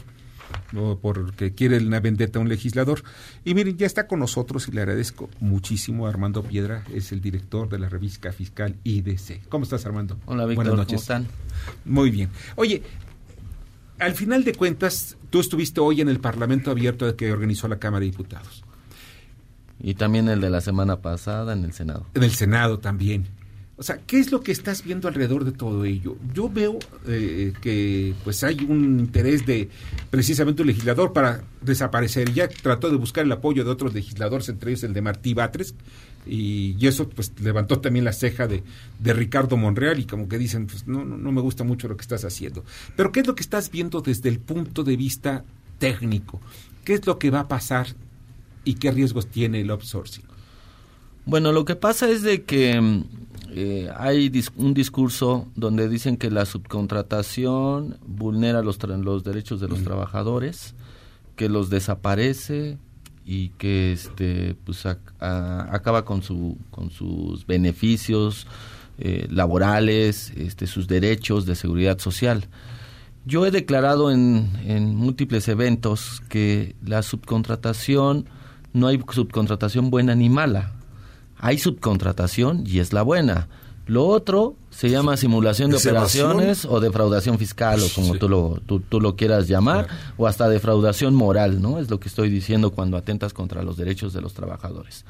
[0.76, 3.02] o porque quiere una vendetta a un legislador.
[3.44, 6.06] Y miren, ya está con nosotros y le agradezco muchísimo.
[6.06, 9.48] Armando Piedra es el director de la revista fiscal IDC.
[9.48, 10.18] ¿Cómo estás, Armando?
[10.26, 10.66] Hola, Víctor.
[10.66, 11.06] Buenas noches.
[11.06, 11.26] ¿Cómo están?
[11.84, 12.30] Muy bien.
[12.56, 12.82] Oye,
[13.98, 18.00] al final de cuentas, tú estuviste hoy en el Parlamento Abierto que organizó la Cámara
[18.00, 18.64] de Diputados.
[19.80, 22.06] Y también el de la semana pasada en el Senado.
[22.14, 23.26] En el Senado también.
[23.78, 26.16] O sea, ¿qué es lo que estás viendo alrededor de todo ello?
[26.32, 29.68] Yo veo eh, que pues hay un interés de
[30.08, 32.32] precisamente un legislador para desaparecer.
[32.32, 35.74] Ya trató de buscar el apoyo de otros legisladores, entre ellos el de Martí Batres,
[36.24, 38.62] y, y eso pues levantó también la ceja de,
[38.98, 41.98] de Ricardo Monreal y como que dicen, pues no, no, no me gusta mucho lo
[41.98, 42.64] que estás haciendo.
[42.96, 45.44] Pero ¿qué es lo que estás viendo desde el punto de vista
[45.78, 46.40] técnico?
[46.82, 47.88] ¿Qué es lo que va a pasar
[48.66, 50.24] y qué riesgos tiene el outsourcing?
[51.24, 53.04] Bueno, lo que pasa es de que mm,
[53.50, 59.60] eh, hay dis- un discurso donde dicen que la subcontratación vulnera los, tra- los derechos
[59.60, 60.74] de los trabajadores,
[61.36, 62.78] que los desaparece
[63.24, 64.98] y que este pues a-
[65.74, 68.46] acaba con su con sus beneficios
[68.98, 72.46] eh, laborales, este sus derechos de seguridad social.
[73.24, 78.28] Yo he declarado en, en múltiples eventos que la subcontratación
[78.76, 80.72] no hay subcontratación buena ni mala.
[81.38, 83.48] Hay subcontratación y es la buena.
[83.86, 86.30] Lo otro se llama simulación de evasión.
[86.32, 89.86] operaciones o defraudación fiscal o como tú, lo, tú, tú lo quieras llamar,
[90.16, 91.78] o hasta defraudación moral, ¿no?
[91.78, 95.04] Es lo que estoy diciendo cuando atentas contra los derechos de los trabajadores.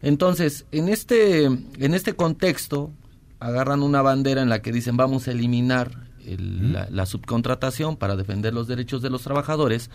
[0.00, 2.90] Entonces, en este, en este contexto,
[3.40, 5.90] agarran una bandera en la que dicen vamos a eliminar
[6.26, 9.90] el- la, la subcontratación para defender los derechos de los trabajadores,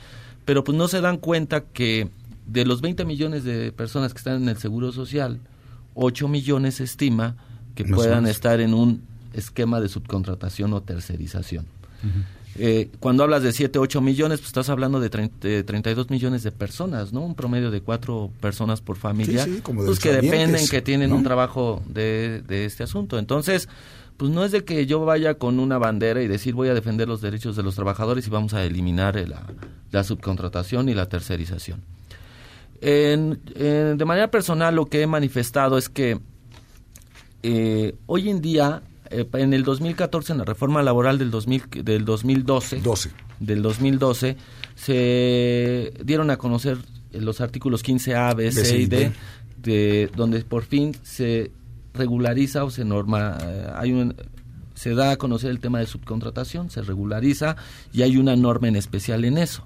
[0.45, 2.10] pero pues no se dan cuenta que
[2.52, 5.40] de los 20 millones de personas que están en el Seguro Social,
[5.94, 7.36] 8 millones se estima
[7.76, 9.02] que puedan estar en un
[9.34, 11.66] esquema de subcontratación o tercerización.
[12.56, 16.44] Eh, cuando hablas de 7, 8 millones, pues estás hablando de, trein- de 32 millones
[16.44, 17.22] de personas, ¿no?
[17.22, 21.12] Un promedio de 4 personas por familia, Sí, sí, como pues que dependen, que tienen
[21.12, 21.18] ¿no?
[21.18, 23.18] un trabajo de, de este asunto.
[23.20, 23.70] Entonces,
[24.18, 27.08] pues no es de que yo vaya con una bandera y decir voy a defender
[27.08, 29.46] los derechos de los trabajadores y vamos a eliminar la,
[29.92, 31.82] la subcontratación y la tercerización.
[32.82, 36.20] En- en- de manera personal, lo que he manifestado es que
[37.44, 42.06] eh, hoy en día, eh, en el 2014, en la reforma laboral del, 2000, del
[42.06, 43.12] 2012, 12.
[43.39, 44.38] del 2012,
[44.76, 46.78] se dieron a conocer
[47.13, 49.12] los artículos 15A, B, C y D,
[49.62, 51.52] de, donde por fin se
[51.94, 54.15] regulariza o se norma, eh, hay un,
[54.76, 57.56] se da a conocer el tema de subcontratación, se regulariza
[57.92, 59.65] y hay una norma en especial en eso.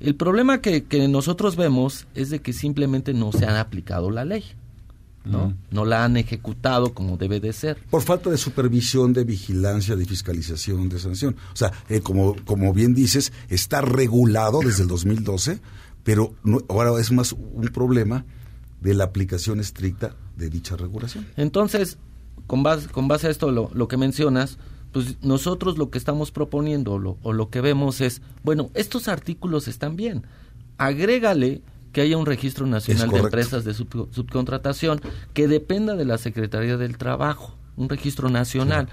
[0.00, 4.24] El problema que, que nosotros vemos es de que simplemente no se ha aplicado la
[4.24, 4.44] ley.
[5.24, 5.54] ¿no?
[5.72, 7.78] No la han ejecutado como debe de ser.
[7.90, 11.34] Por falta de supervisión, de vigilancia, de fiscalización, de sanción.
[11.52, 15.58] O sea, eh, como, como bien dices, está regulado desde el 2012,
[16.04, 18.24] pero no- ahora es más un problema
[18.80, 21.26] de la aplicación estricta de dicha regulación.
[21.36, 21.98] Entonces,
[22.46, 24.58] con base, con base a esto, lo, lo que mencionas,
[24.92, 29.08] pues nosotros lo que estamos proponiendo o lo, o lo que vemos es, bueno, estos
[29.08, 30.22] artículos están bien,
[30.78, 35.00] agrégale que haya un registro nacional de empresas de sub- subcontratación
[35.32, 38.88] que dependa de la Secretaría del Trabajo, un registro nacional.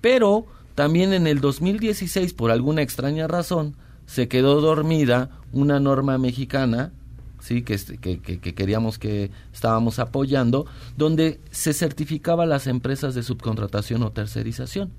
[0.00, 3.76] Pero también en el 2016, por alguna extraña razón,
[4.06, 6.92] se quedó dormida una norma mexicana
[7.40, 10.66] sí que, este- que, que- que queríamos que estábamos apoyando
[10.98, 14.90] donde se certificaba las empresas de subcontratación o tercerización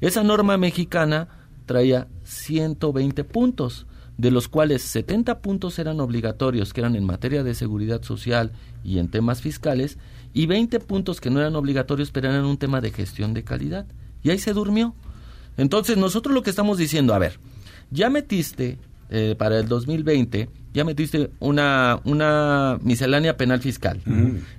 [0.00, 1.28] esa norma mexicana
[1.66, 3.86] traía 120 puntos
[4.18, 8.98] de los cuales 70 puntos eran obligatorios, que eran en materia de seguridad social y
[8.98, 9.98] en temas fiscales,
[10.32, 13.86] y 20 puntos que no eran obligatorios, pero eran un tema de gestión de calidad.
[14.22, 14.94] Y ahí se durmió.
[15.56, 17.38] Entonces nosotros lo que estamos diciendo, a ver,
[17.90, 18.78] ya metiste
[19.10, 23.98] eh, para el 2020, ya metiste una, una miscelánea penal fiscal.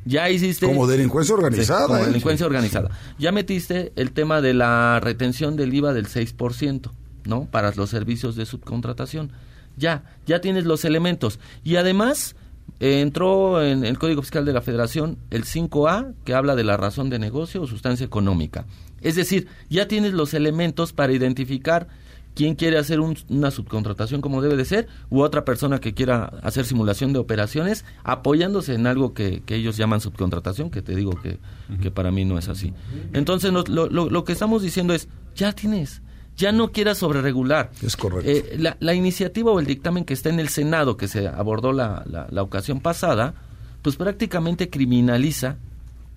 [0.04, 0.66] Ya hiciste...
[0.66, 2.08] Como delincuencia organizada, Sí, como ¿eh?
[2.08, 2.90] delincuencia organizada.
[3.20, 6.90] Ya metiste el tema de la retención del IVA del 6%,
[7.26, 7.46] ¿no?
[7.46, 9.32] Para los servicios de subcontratación.
[9.78, 11.40] Ya, ya tienes los elementos.
[11.64, 12.36] Y además
[12.80, 16.78] eh, entró en el Código Fiscal de la Federación el 5A, que habla de la
[16.78, 18.66] razón de negocio o sustancia económica.
[19.02, 21.88] Es decir, ya tienes los elementos para identificar
[22.38, 26.26] quién quiere hacer un- una subcontratación como debe de ser u otra persona que quiera
[26.44, 31.20] hacer simulación de operaciones apoyándose en algo que, que ellos llaman subcontratación, que te digo
[31.22, 31.40] que,
[31.82, 32.74] que para mí no es así.
[33.14, 36.04] Entonces nos- lo, lo- lo que estamos diciendo es, ya tienes,
[36.38, 37.72] ya no quieras sobreregular.
[37.82, 38.30] Es correcto.
[38.30, 41.74] Eh, la, la iniciativa o el dictamen que está en el Senado, que se abordó
[41.74, 43.34] la, la, la ocasión pasada,
[43.82, 45.58] pues prácticamente criminaliza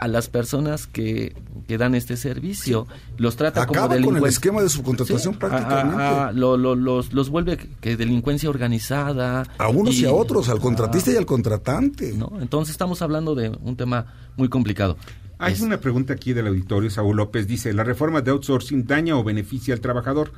[0.01, 1.37] a las personas que,
[1.69, 2.87] que dan este servicio.
[3.19, 4.33] Los trata como Acaba con el delincuentes.
[4.35, 6.03] esquema de subcontratación Sí, prácticamente.
[6.03, 9.45] a- a- lo- lo- los, los vuelve que, delincuencia organizada.
[9.59, 12.15] A unos y, a otros, al Ah, contratista y al contratante.
[12.17, 12.33] ¿no?
[12.41, 14.97] Entonces estamos hablando de un tema muy complicado.
[15.39, 19.17] Hay Es- una pregunta aquí del auditorio, Saúl López dice, ¿la reforma de outsourcing daña
[19.17, 20.33] o beneficia al trabajador?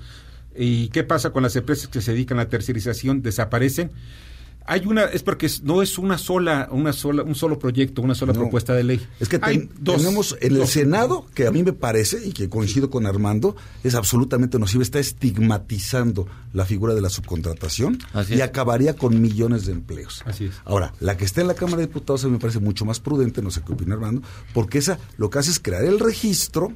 [0.57, 3.23] ¿Y qué pasa con las empresas que se dedican a la tercerización?
[3.23, 3.91] ¿Desaparecen?
[4.67, 8.33] Hay una, es porque no es una sola, una sola, un solo proyecto, una sola
[8.33, 8.41] No.
[8.41, 9.07] propuesta de ley.
[9.21, 10.71] Es que Hay ten- dos- tenemos en el dos.
[10.71, 14.99] Senado, que a mí me parece, y que coincido con Armando, es absolutamente nocivo, está
[15.01, 18.43] estigmatizando la figura de la subcontratación Así y es.
[18.43, 20.23] acabaría con millones de empleos.
[20.27, 20.55] Así es.
[20.65, 23.01] Ahora, la que está en la Cámara de Diputados a mí me parece mucho más
[23.01, 24.23] prudente, no sé qué opina Armando,
[24.55, 26.73] porque esa lo que hace es crear el registro.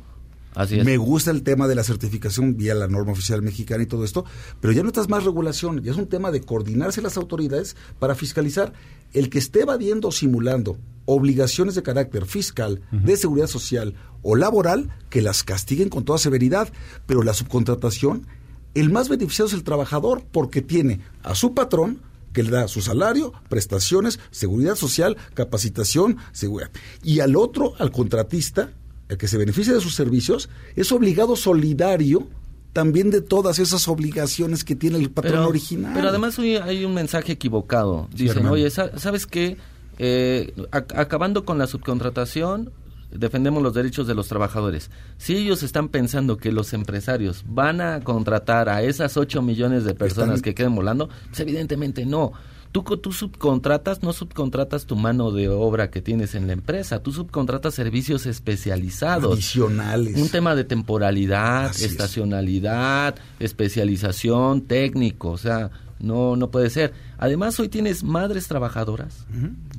[0.56, 0.84] Así es.
[0.86, 4.24] Me gusta el tema de la certificación vía la norma oficial mexicana y todo esto,
[4.60, 8.14] pero ya no estás más regulación, ya es un tema de coordinarse las autoridades para
[8.14, 8.72] fiscalizar
[9.12, 14.90] el que esté evadiendo o simulando obligaciones de carácter fiscal, de seguridad social o laboral,
[15.10, 16.72] que las castiguen con toda severidad,
[17.04, 18.26] pero la subcontratación,
[18.74, 22.00] el más beneficiado es el trabajador porque tiene a su patrón
[22.32, 26.70] que le da su salario, prestaciones, seguridad social, capacitación, seguridad.
[27.02, 28.72] Y al otro, al contratista,
[29.08, 32.26] el que se beneficia de sus servicios, es obligado solidario
[32.72, 35.92] también de todas esas obligaciones que tiene el patrón pero, original.
[35.94, 38.08] Pero además hay un mensaje equivocado.
[38.10, 38.54] Sí, Dicen, hermano.
[38.54, 39.56] oye, sa- ¿sabes qué?
[39.98, 42.70] Eh, ac- acabando con la subcontratación,
[43.10, 44.90] defendemos los derechos de los trabajadores.
[45.16, 49.94] Si ellos están pensando que los empresarios van a contratar a esas 8 millones de
[49.94, 52.32] personas Están- que queden volando, pues evidentemente no.
[52.76, 57.02] Tú, co- tú subcontratas, no subcontratas tu mano de obra que tienes en la empresa,
[57.02, 59.32] tú subcontratas servicios especializados.
[59.32, 60.20] Adicionales.
[60.20, 61.92] Un tema de temporalidad, Así es.
[61.92, 66.92] estacionalidad, especialización, técnico, o sea, no, no puede ser.
[67.16, 69.26] Además, hoy tienes madres trabajadoras,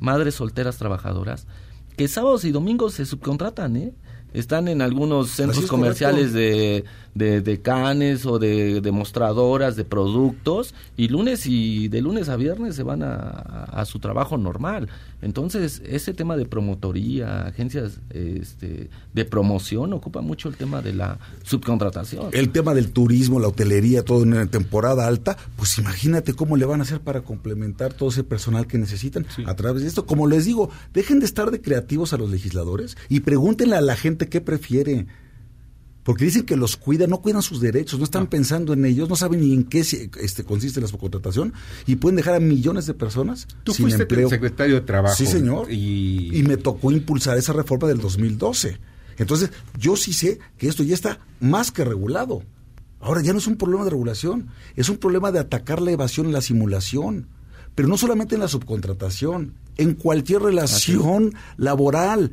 [0.00, 1.46] madres solteras trabajadoras,
[1.96, 3.92] que sábados y domingos se subcontratan, ¿eh?
[4.34, 6.84] Están en algunos centros es comerciales de,
[7.14, 12.76] de, de canes o de demostradoras de productos y lunes y de lunes a viernes
[12.76, 14.88] se van a, a su trabajo normal.
[15.20, 21.18] Entonces, ese tema de promotoría, agencias este, de promoción, ocupa mucho el tema de la
[21.42, 22.28] subcontratación.
[22.32, 26.66] el tema del turismo, la hotelería, todo en una temporada alta, pues imagínate cómo le
[26.66, 30.06] van a hacer para complementar todo ese personal que necesitan a través de esto.
[30.06, 33.96] Como les digo, dejen de estar de creativos a los legisladores y pregúntenle a la
[33.96, 35.06] gente qué prefiere.
[36.08, 39.14] Porque dicen que los cuidan, no cuidan sus derechos, no están pensando en ellos, no
[39.14, 41.52] saben ni en qué este, consiste la subcontratación
[41.86, 44.30] y pueden dejar a millones de personas Tú sin fuiste empleo.
[44.30, 45.14] secretario de Trabajo.
[45.14, 45.70] Sí, señor.
[45.70, 48.80] Y, Y me tocó impulsar esa reforma del 2012.
[49.18, 52.42] Entonces, yo sí sé que esto ya está más que regulado.
[53.00, 56.30] Ahora ya no es un problema de regulación, es un problema de atacar la evasión
[56.30, 57.28] y la simulación.
[57.74, 62.32] Pero no solamente en la subcontratación, en cualquier relación laboral.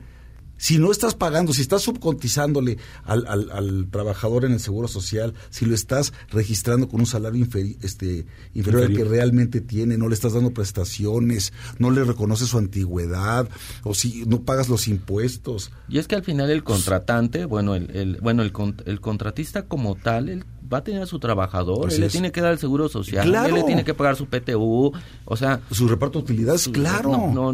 [0.58, 5.34] Si no estás pagando, si estás subcontizándole al, al- al trabajador en el seguro social,
[5.50, 9.10] si lo estás registrando con un salario inferi- este, inferior al que Inferior.
[9.16, 13.50] realmente tiene, no le estás dando prestaciones, no le reconoces su antigüedad,
[13.84, 15.72] o si no pagas los impuestos.
[15.90, 18.54] Y es que al final el contratante, bueno, el, el- bueno, el,
[18.86, 22.32] el contratista como tal, él va a tener a su trabajador, Así él le tiene
[22.32, 23.48] que dar el seguro social, ¡Claro!
[23.50, 24.92] él le tiene que pagar su PTU,
[25.26, 25.62] o sea...
[25.72, 27.12] Su reparto de utilidades, claro.
[27.12, 27.52] No,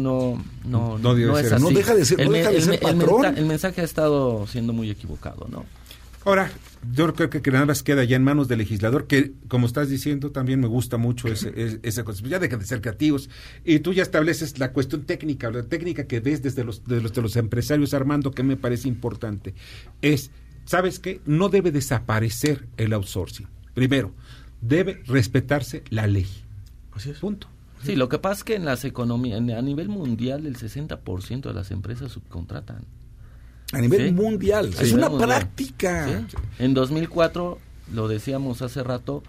[0.64, 1.54] no, no, No es ser.
[1.54, 1.62] así.
[1.64, 3.22] No deja de ser- no me- deja de ser me- patrón.
[3.22, 5.64] mensa- el mensaje ha estado siendo muy equivocado, ¿no?
[6.24, 6.52] Ahora,
[6.94, 9.88] yo creo que, que nada más queda ya en manos del legislador, que como estás
[9.88, 12.22] diciendo, también me gusta mucho ese, es- esa cosa.
[12.26, 13.28] Ya dejan de ser creativos.
[13.64, 17.12] Y tú ya estableces la cuestión técnica, la técnica que ves desde los, de los,
[17.12, 19.54] de los empresarios, Armando, que me parece importante.
[20.00, 20.30] Es,
[20.64, 21.20] ¿sabes qué?
[21.26, 23.46] No debe desaparecer el outsourcing.
[23.74, 24.12] Primero,
[24.60, 26.26] debe respetarse la ley.
[27.20, 27.48] Punto.
[27.82, 31.54] Sí, lo que pasa es que en las economías, a nivel mundial, el 60% de
[31.54, 32.84] las empresas subcontratan.
[33.72, 34.12] A nivel Sí.
[34.12, 34.70] mundial.
[34.78, 36.26] Es una práctica.
[36.58, 37.58] En 2004,
[37.92, 39.22] lo decíamos hace rato,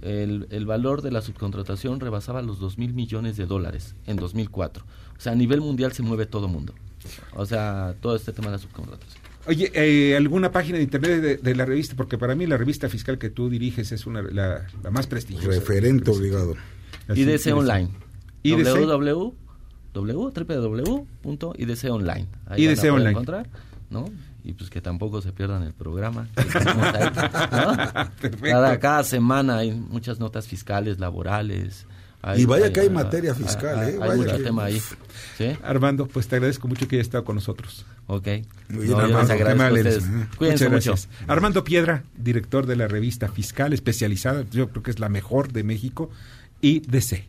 [0.00, 4.84] el, el valor de la subcontratación rebasaba los 2 mil millones de dólares en 2004.
[5.18, 6.72] O sea, a nivel mundial se mueve todo mundo.
[7.34, 9.20] O sea, todo este tema de la subcontratación.
[9.46, 11.94] Oye, eh, ¿alguna página de internet de, de la revista?
[11.96, 15.48] Porque para mí la revista fiscal que tú diriges es una la, la más prestigiosa.
[15.48, 16.54] Referente obligado.
[17.14, 17.54] IDC.
[17.56, 17.88] Online.
[18.42, 18.74] IDC.
[18.86, 19.32] www,
[19.94, 22.26] www.idconline.
[22.46, 23.10] Ahí IDC van a Online.
[23.10, 23.48] encontrar,
[23.90, 24.06] ¿no?
[24.44, 26.28] Y pues que tampoco se pierdan el programa.
[26.36, 28.10] que tenemos ahí, ¿no?
[28.20, 28.38] Perfecto.
[28.42, 31.86] Cada, cada semana hay muchas notas fiscales, laborales.
[32.36, 33.92] Y vaya que hay materia fiscal, hay- ¿eh?
[33.94, 34.80] Hay Vaya mucho que- tema ahí.
[35.36, 35.56] ¿sí?
[35.62, 37.84] Armando, pues te agradezco mucho que hayas estado con nosotros.
[38.08, 38.26] Ok.
[38.70, 40.36] Muy bien, No, yo les Armando, a.
[40.36, 40.94] Cuídense mucho.
[41.26, 45.62] Armando Piedra, director de la revista fiscal especializada, yo creo que es la mejor de
[45.62, 46.10] México,
[46.60, 47.24] y DC.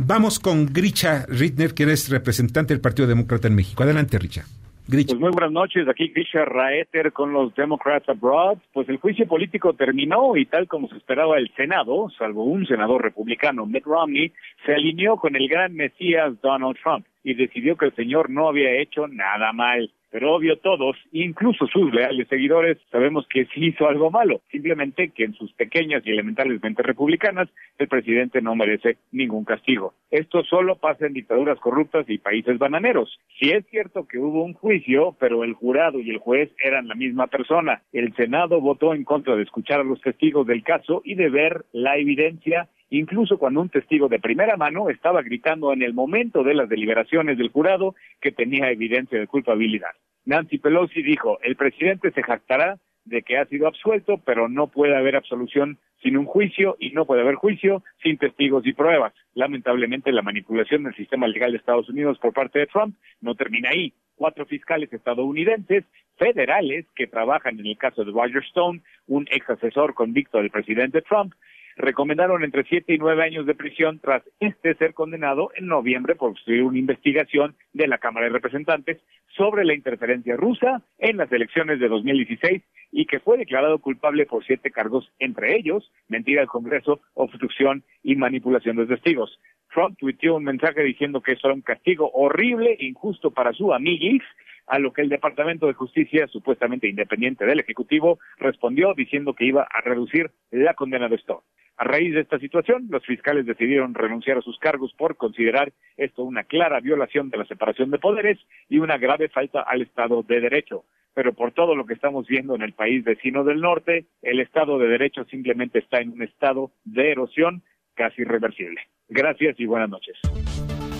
[0.00, 3.84] Vamos con Gricha Rittner, que eres representante del Partido Demócrata en México.
[3.84, 4.44] Adelante, Richa.
[4.88, 5.14] Gricha.
[5.14, 8.58] Pues muy buenas noches, aquí Grisha Raeter con los Democrats Abroad.
[8.72, 13.02] Pues el juicio político terminó y tal como se esperaba el Senado, salvo un senador
[13.02, 14.32] republicano, Mitt Romney,
[14.64, 18.80] se alineó con el gran mesías Donald Trump y decidió que el señor no había
[18.80, 19.90] hecho nada mal.
[20.10, 24.40] Pero obvio todos, incluso sus leales seguidores, sabemos que sí hizo algo malo.
[24.50, 27.48] Simplemente que en sus pequeñas y elementales mentes republicanas,
[27.78, 29.94] el presidente no merece ningún castigo.
[30.10, 33.18] Esto solo pasa en dictaduras corruptas y países bananeros.
[33.38, 36.94] Si es cierto que hubo un juicio, pero el jurado y el juez eran la
[36.94, 37.82] misma persona.
[37.92, 41.64] El Senado votó en contra de escuchar a los testigos del caso y de ver
[41.72, 46.54] la evidencia incluso cuando un testigo de primera mano estaba gritando en el momento de
[46.54, 49.90] las deliberaciones del jurado que tenía evidencia de culpabilidad.
[50.24, 54.96] Nancy Pelosi dijo, el presidente se jactará de que ha sido absuelto, pero no puede
[54.96, 59.14] haber absolución sin un juicio y no puede haber juicio sin testigos y pruebas.
[59.34, 63.70] Lamentablemente, la manipulación del sistema legal de Estados Unidos por parte de Trump no termina
[63.70, 63.92] ahí.
[64.16, 65.84] Cuatro fiscales estadounidenses
[66.16, 71.02] federales que trabajan en el caso de Roger Stone, un ex asesor convicto del presidente
[71.02, 71.34] Trump,
[71.76, 76.30] recomendaron entre siete y nueve años de prisión tras este ser condenado en noviembre por
[76.30, 78.98] obstruir una investigación de la Cámara de Representantes
[79.36, 82.62] sobre la interferencia rusa en las elecciones de 2016
[82.92, 88.16] y que fue declarado culpable por siete cargos, entre ellos mentira al Congreso, obstrucción y
[88.16, 89.38] manipulación de testigos.
[89.72, 93.74] Trump tuiteó un mensaje diciendo que eso era un castigo horrible e injusto para su
[93.74, 94.22] amiguis,
[94.66, 99.62] a lo que el Departamento de Justicia, supuestamente independiente del Ejecutivo, respondió diciendo que iba
[99.62, 101.42] a reducir la condena de Stone.
[101.78, 106.22] A raíz de esta situación, los fiscales decidieron renunciar a sus cargos por considerar esto
[106.22, 110.40] una clara violación de la separación de poderes y una grave falta al Estado de
[110.40, 110.84] Derecho.
[111.12, 114.78] Pero por todo lo que estamos viendo en el país vecino del norte, el Estado
[114.78, 117.62] de Derecho simplemente está en un estado de erosión
[117.94, 118.80] casi irreversible.
[119.08, 120.16] Gracias y buenas noches.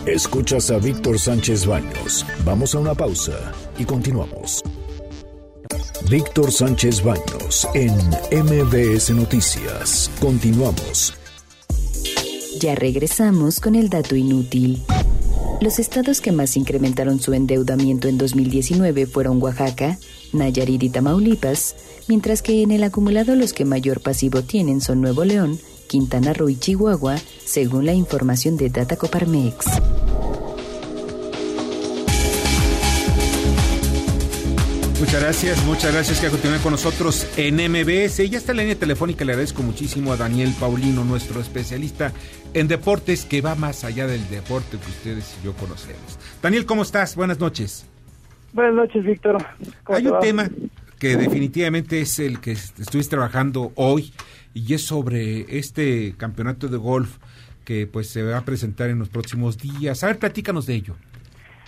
[0.06, 2.26] Escuchas a Víctor Sánchez Baños.
[2.44, 4.62] Vamos a una pausa y continuamos.
[6.08, 7.92] Víctor Sánchez Baños en
[8.30, 10.10] MBS Noticias.
[10.20, 11.14] Continuamos.
[12.60, 14.82] Ya regresamos con el dato inútil.
[15.60, 19.98] Los estados que más incrementaron su endeudamiento en 2019 fueron Oaxaca,
[20.32, 21.74] Nayarit y Tamaulipas,
[22.08, 25.58] mientras que en el acumulado los que mayor pasivo tienen son Nuevo León,
[25.88, 29.66] Quintana Roo y Chihuahua, según la información de Data Coparmex.
[34.98, 38.20] Muchas gracias, muchas gracias que continúen con nosotros en MBS.
[38.20, 42.12] Y ya está en la línea telefónica, le agradezco muchísimo a Daniel Paulino, nuestro especialista
[42.54, 46.18] en deportes, que va más allá del deporte que ustedes y yo conocemos.
[46.42, 47.14] Daniel, ¿cómo estás?
[47.14, 47.84] Buenas noches.
[48.54, 49.36] Buenas noches, Víctor.
[49.84, 50.20] ¿Cómo Hay un va?
[50.20, 50.48] tema
[50.98, 54.14] que definitivamente es el que est- estuviste trabajando hoy
[54.54, 57.18] y es sobre este campeonato de golf
[57.66, 60.02] que pues se va a presentar en los próximos días.
[60.02, 60.94] A ver, platícanos de ello.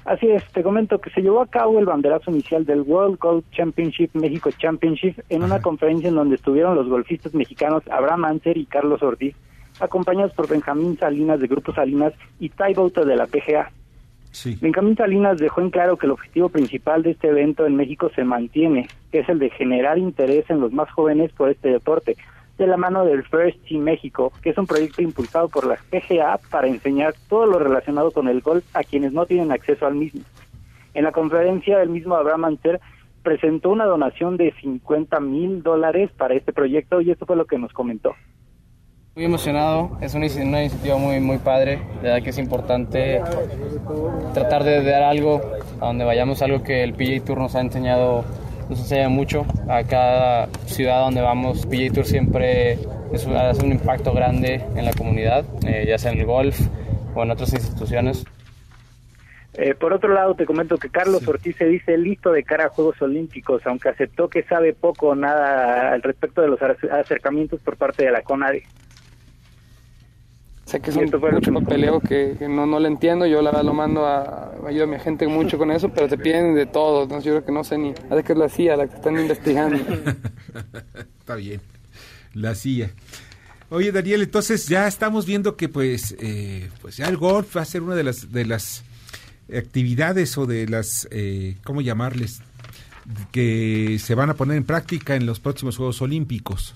[0.09, 3.45] Así es, te comento que se llevó a cabo el banderazo inicial del World Golf
[3.51, 8.65] Championship México Championship en una conferencia en donde estuvieron los golfistas mexicanos Abraham Anser y
[8.65, 9.37] Carlos Ortiz,
[9.79, 13.71] acompañados por Benjamín Salinas de Grupo Salinas y Ty Bauta de la PGA.
[14.31, 14.57] Sí.
[14.63, 18.25] Benjamín Salinas dejó en claro que el objetivo principal de este evento en México se
[18.25, 22.17] mantiene, que es el de generar interés en los más jóvenes por este deporte,
[22.59, 26.39] de la mano del First Team México, que es un proyecto impulsado por la PGA
[26.51, 30.23] para enseñar todo lo relacionado con el golf a quienes no tienen acceso al mismo.
[30.95, 32.81] En la conferencia, el mismo Abraham Anser
[33.23, 37.59] presentó una donación de 50 mil dólares para este proyecto y esto fue lo que
[37.59, 38.15] nos comentó.
[39.15, 43.21] Muy emocionado, es una, una iniciativa muy, muy padre, de verdad que es importante
[44.33, 45.41] tratar de dar algo
[45.81, 48.25] a donde vayamos, algo que el PGA Tour nos ha enseñado,
[48.69, 52.79] nos enseña mucho, a cada ciudad donde vamos, PGA Tour siempre
[53.13, 56.59] es un, hace un impacto grande en la comunidad, eh, ya sea en el golf
[57.15, 58.25] o en otras instituciones.
[59.55, 62.69] Eh, por otro lado, te comento que Carlos Ortiz se dice listo de cara a
[62.69, 67.59] Juegos Olímpicos, aunque aceptó que sabe poco o nada al respecto de los acer- acercamientos
[67.61, 68.63] por parte de la CONADE.
[70.69, 73.25] Sé que es un mucho papeleo que, que no, no le entiendo.
[73.25, 76.19] Yo la verdad lo mando a, ayudo a mi gente mucho con eso, pero te
[76.19, 77.07] piden de todo.
[77.07, 77.23] ¿no?
[77.23, 77.95] Yo creo que no sé ni.
[77.95, 79.77] Parece que es la CIA la que están investigando.
[81.21, 81.63] Está bien.
[82.35, 82.91] La CIA.
[83.71, 87.65] Oye, Daniel, entonces ya estamos viendo que pues, eh, pues ya el golf va a
[87.65, 88.85] ser una de las de las
[89.51, 92.43] actividades o de las, eh, ¿cómo llamarles?
[93.33, 96.75] Que se van a poner en práctica en los próximos Juegos Olímpicos.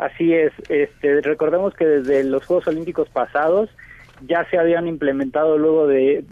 [0.00, 3.68] Así es, este, recordemos que desde los Juegos Olímpicos pasados
[4.26, 6.24] ya se habían implementado luego de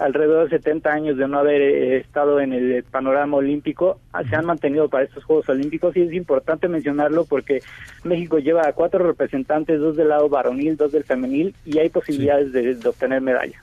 [0.00, 4.36] alrededor de 70 años de no haber eh, estado en el panorama olímpico, ah, se
[4.36, 7.62] han mantenido para estos Juegos Olímpicos y es importante mencionarlo porque
[8.04, 12.52] México lleva a cuatro representantes, dos del lado varonil, dos del femenil y hay posibilidades
[12.52, 13.60] de, de obtener medalla.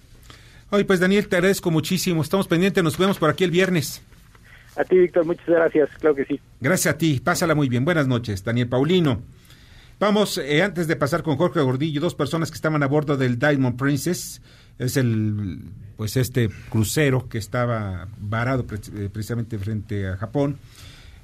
[0.71, 2.21] Oye, pues Daniel, te agradezco muchísimo.
[2.21, 4.03] Estamos pendientes, nos vemos por aquí el viernes.
[4.75, 6.37] A ti, Víctor, muchas gracias, claro que sí.
[6.59, 7.85] Gracias a ti, pásala muy bien.
[7.85, 9.21] Buenas noches, Daniel Paulino.
[10.03, 13.39] Vamos, eh, antes de pasar con Jorge Gordillo, dos personas que estaban a bordo del
[13.39, 14.41] Diamond Princess,
[14.77, 20.57] es el, pues este crucero que estaba varado eh, precisamente frente a Japón,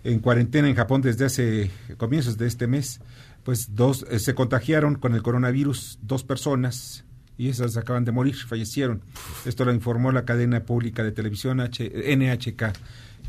[0.05, 3.01] en cuarentena en Japón desde hace comienzos de este mes,
[3.43, 7.03] pues dos eh, se contagiaron con el coronavirus, dos personas,
[7.37, 9.01] y esas acaban de morir, fallecieron.
[9.45, 12.63] Esto lo informó la cadena pública de televisión NHK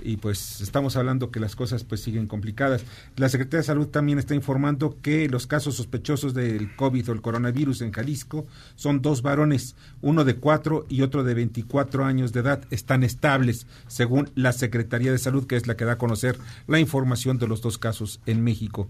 [0.05, 2.85] y pues estamos hablando que las cosas pues siguen complicadas.
[3.17, 7.23] La Secretaría de Salud también está informando que los casos sospechosos del COVID o el
[7.23, 8.47] coronavirus en Jalisco
[8.77, 13.67] son dos varones, uno de cuatro y otro de 24 años de edad, están estables,
[13.87, 17.49] según la Secretaría de Salud, que es la que da a conocer la información de
[17.49, 18.89] los dos casos en México.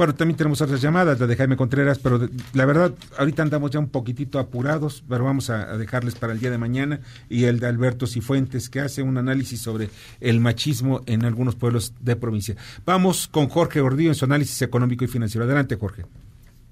[0.00, 3.70] Bueno, también tenemos otras llamadas, la de Jaime Contreras, pero de- la verdad, ahorita andamos
[3.70, 7.60] ya un poquitito apurados, pero vamos a, dejarles para el día de mañana, y el
[7.60, 9.88] de Alberto Cifuentes, que hace un análisis sobre
[10.22, 12.54] el machismo en algunos pueblos de provincia.
[12.86, 15.44] Vamos con Jorge Gordillo en su análisis económico y financiero.
[15.44, 16.04] Adelante, Jorge.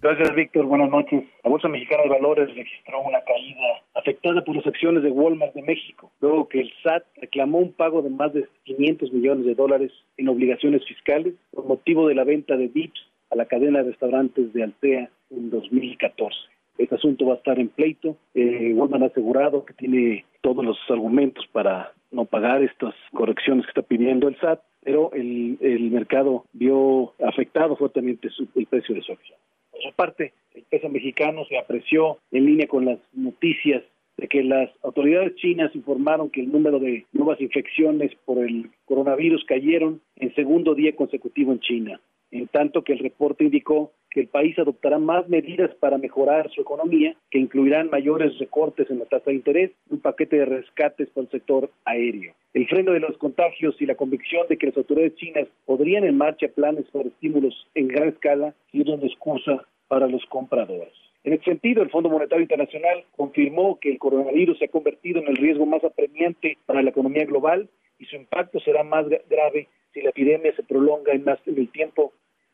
[0.01, 0.65] Gracias, Víctor.
[0.65, 1.25] Buenas noches.
[1.45, 5.63] La Bolsa Mexicana de Valores registró una caída afectada por las acciones de Walmart de
[5.65, 9.93] México, luego que el SAT reclamó un pago de más de 500 millones de dólares
[10.17, 14.53] en obligaciones fiscales por motivo de la venta de VIPs a la cadena de restaurantes
[14.53, 16.37] de Altea en 2014.
[16.79, 18.17] Este asunto va a estar en pleito.
[18.35, 23.71] Eh, Walmart ha asegurado que tiene todos los argumentos para no pagar estas correcciones que
[23.71, 29.03] está pidiendo el SAT, pero el, el mercado vio afectado fuertemente su- el precio de
[29.03, 29.39] su acción.
[29.73, 33.83] Por su parte, el peso mexicano se apreció en línea con las noticias
[34.17, 39.45] de que las autoridades chinas informaron que el número de nuevas infecciones por el coronavirus
[39.45, 42.01] cayeron en segundo día consecutivo en China,
[42.31, 46.61] en tanto que el reporte indicó que el país adoptará más medidas para mejorar su
[46.61, 51.09] economía, que incluirán mayores recortes en la tasa de interés y un paquete de rescates
[51.11, 52.33] para el sector aéreo.
[52.55, 56.17] El freno de los contagios y la convicción de que las autoridades chinas podrían en
[56.17, 60.93] marcha planes para estímulos en gran escala sirven de excusa para los compradores.
[61.25, 65.29] En ese sentido, el Fondo Monetario Internacional confirmó que el coronavirus se ha convertido en
[65.29, 67.69] el riesgo más apremiante para la economía global
[67.99, 71.59] y su impacto será más gra- grave si la epidemia se prolonga en más en
[71.59, 72.13] el tiempo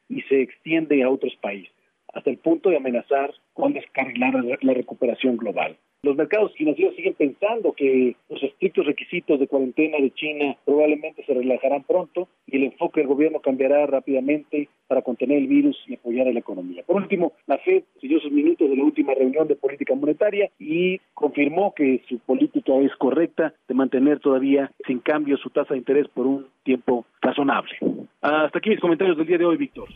[0.08, 1.72] y se extiende a otros países,
[2.12, 5.76] hasta el punto de amenazar con descarrilar la- la recuperación global.
[6.02, 11.32] Los mercados financieros siguen pensando que los estrictos requisitos de cuarentena de China probablemente se
[11.32, 16.28] relajarán pronto y el enfoque del gobierno cambiará rápidamente para contener el virus y apoyar
[16.28, 16.82] a la economía.
[16.86, 21.00] Por último, la Fed siguió sus minutos de la última reunión de política monetaria y
[21.14, 26.08] confirmó que su política es correcta de mantener todavía sin cambio su tasa de interés
[26.08, 27.72] por un tiempo razonable.
[28.20, 29.88] Hasta aquí mis comentarios del día de hoy, Víctor.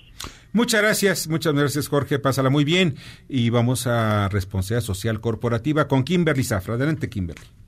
[0.52, 2.94] Muchas gracias, muchas gracias Jorge, pásala muy bien
[3.28, 6.74] y vamos a responsabilidad social corporativa con Kimberly Zafra.
[6.74, 7.67] Adelante, Kimberly.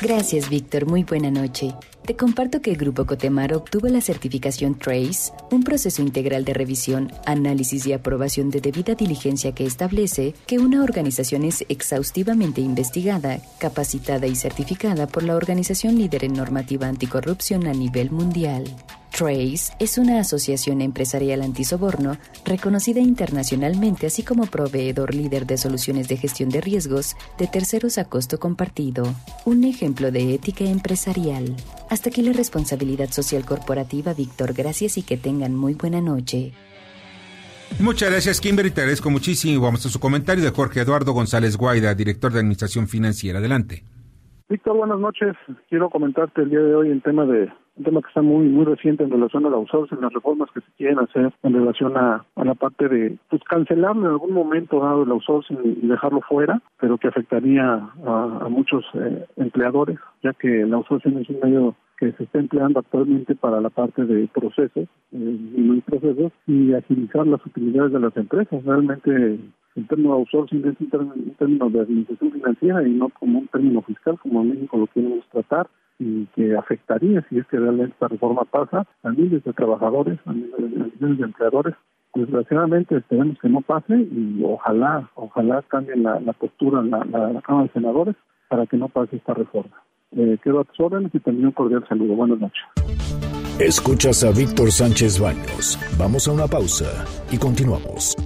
[0.00, 0.86] Gracias, Víctor.
[0.86, 1.74] Muy buena noche.
[2.06, 7.10] Te comparto que el Grupo Cotemar obtuvo la certificación TRACE, un proceso integral de revisión,
[7.26, 14.28] análisis y aprobación de debida diligencia que establece que una organización es exhaustivamente investigada, capacitada
[14.28, 18.64] y certificada por la organización líder en normativa anticorrupción a nivel mundial.
[19.10, 26.16] Trace es una asociación empresarial antisoborno reconocida internacionalmente así como proveedor líder de soluciones de
[26.16, 29.04] gestión de riesgos de terceros a costo compartido,
[29.44, 31.56] un ejemplo de ética empresarial.
[31.90, 34.52] Hasta aquí la responsabilidad social corporativa, Víctor.
[34.52, 36.52] Gracias y que tengan muy buena noche.
[37.80, 38.70] Muchas gracias, Kimberly.
[38.70, 39.62] Te agradezco muchísimo.
[39.62, 43.38] Vamos a su comentario de Jorge Eduardo González Guaida, director de Administración Financiera.
[43.38, 43.84] Adelante.
[44.48, 45.36] Víctor, buenas noches.
[45.68, 48.64] Quiero comentarte el día de hoy el tema de un tema que está muy muy
[48.64, 52.44] reciente en relación al outsourcing, las reformas que se quieren hacer en relación a, a
[52.44, 56.98] la parte de pues cancelar en algún momento dado el outsourcing y dejarlo fuera, pero
[56.98, 57.64] que afectaría
[58.06, 62.38] a, a muchos eh, empleadores, ya que el outsourcing es un medio que se está
[62.38, 68.16] empleando actualmente para la parte de procesos eh, procesos y agilizar las utilidades de las
[68.16, 68.64] empresas.
[68.64, 69.38] Realmente
[69.76, 74.18] el término outsourcing es un término de administración financiera y no como un término fiscal
[74.18, 75.68] como en México lo queremos tratar
[75.98, 80.32] y que afectaría, si es que realmente esta reforma pasa, a miles de trabajadores, a
[80.32, 81.74] miles de empleadores.
[82.14, 87.42] Desgraciadamente esperemos que no pase y ojalá, ojalá cambien la, la postura la, la, la
[87.42, 88.16] Cámara de Senadores
[88.48, 89.82] para que no pase esta reforma.
[90.16, 92.14] Eh, quedo a tus órdenes y también un cordial saludo.
[92.14, 92.62] Buenas noches.
[93.60, 95.78] Escuchas a Víctor Sánchez Baños.
[95.98, 98.16] Vamos a una pausa y continuamos.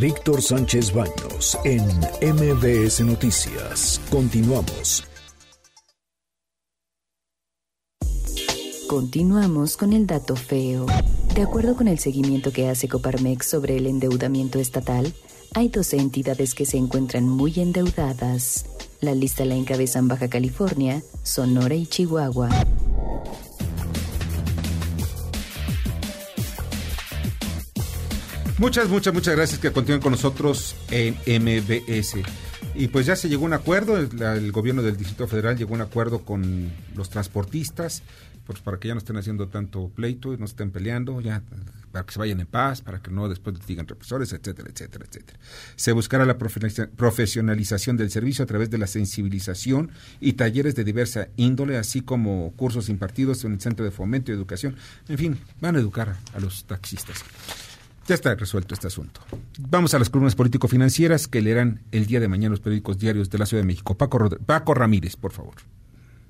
[0.00, 1.82] Víctor Sánchez Baños en
[2.20, 4.06] MBS Noticias.
[4.10, 5.13] Continuamos.
[8.88, 10.86] Continuamos con el dato feo.
[11.34, 15.12] De acuerdo con el seguimiento que hace Coparmex sobre el endeudamiento estatal,
[15.54, 18.66] hay 12 entidades que se encuentran muy endeudadas.
[19.00, 22.50] La lista la encabezan Baja California, Sonora y Chihuahua.
[28.58, 32.16] Muchas, muchas, muchas gracias que continúen con nosotros en MBS.
[32.76, 35.74] Y pues ya se llegó a un acuerdo, el, el, gobierno del Distrito Federal llegó
[35.74, 38.02] a un acuerdo con los transportistas,
[38.46, 41.42] pues para que ya no estén haciendo tanto pleito y no estén peleando, ya
[41.92, 45.38] para que se vayan en paz, para que no después digan represores, etcétera, etcétera, etcétera.
[45.76, 51.28] Se buscará la profesionalización del servicio a través de la sensibilización y talleres de diversa
[51.36, 54.76] índole, así como cursos impartidos en el Centro de Fomento y Educación.
[55.08, 57.24] En fin, van a educar a los taxistas.
[58.06, 59.20] Ya está resuelto este asunto.
[59.58, 63.38] Vamos a las columnas político-financieras que leerán el día de mañana los periódicos diarios de
[63.38, 63.96] la Ciudad de México.
[63.96, 65.54] Paco, Paco Ramírez, por favor.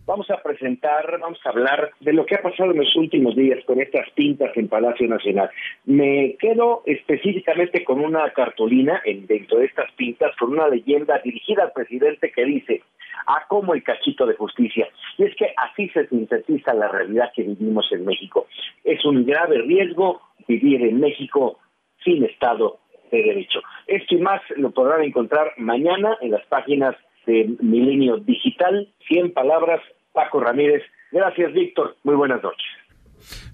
[0.07, 3.65] Vamos a presentar, vamos a hablar de lo que ha pasado en los últimos días
[3.65, 5.49] con estas pintas en Palacio Nacional.
[5.87, 11.63] Me quedo específicamente con una cartulina en, dentro de estas pintas, con una leyenda dirigida
[11.63, 12.83] al presidente que dice,
[13.27, 14.87] a como el cachito de justicia.
[15.17, 18.47] Y es que así se sintetiza la realidad que vivimos en México.
[18.85, 21.59] Es un grave riesgo vivir en México
[22.05, 22.79] sin Estado
[23.11, 23.63] de Derecho.
[23.87, 26.95] Esto y más lo podrán encontrar mañana en las páginas
[27.27, 28.89] de Milenio Digital.
[29.09, 29.81] 100 palabras,
[30.13, 30.83] Paco Ramírez.
[31.13, 31.97] Gracias, Víctor.
[32.03, 32.67] Muy buenas noches.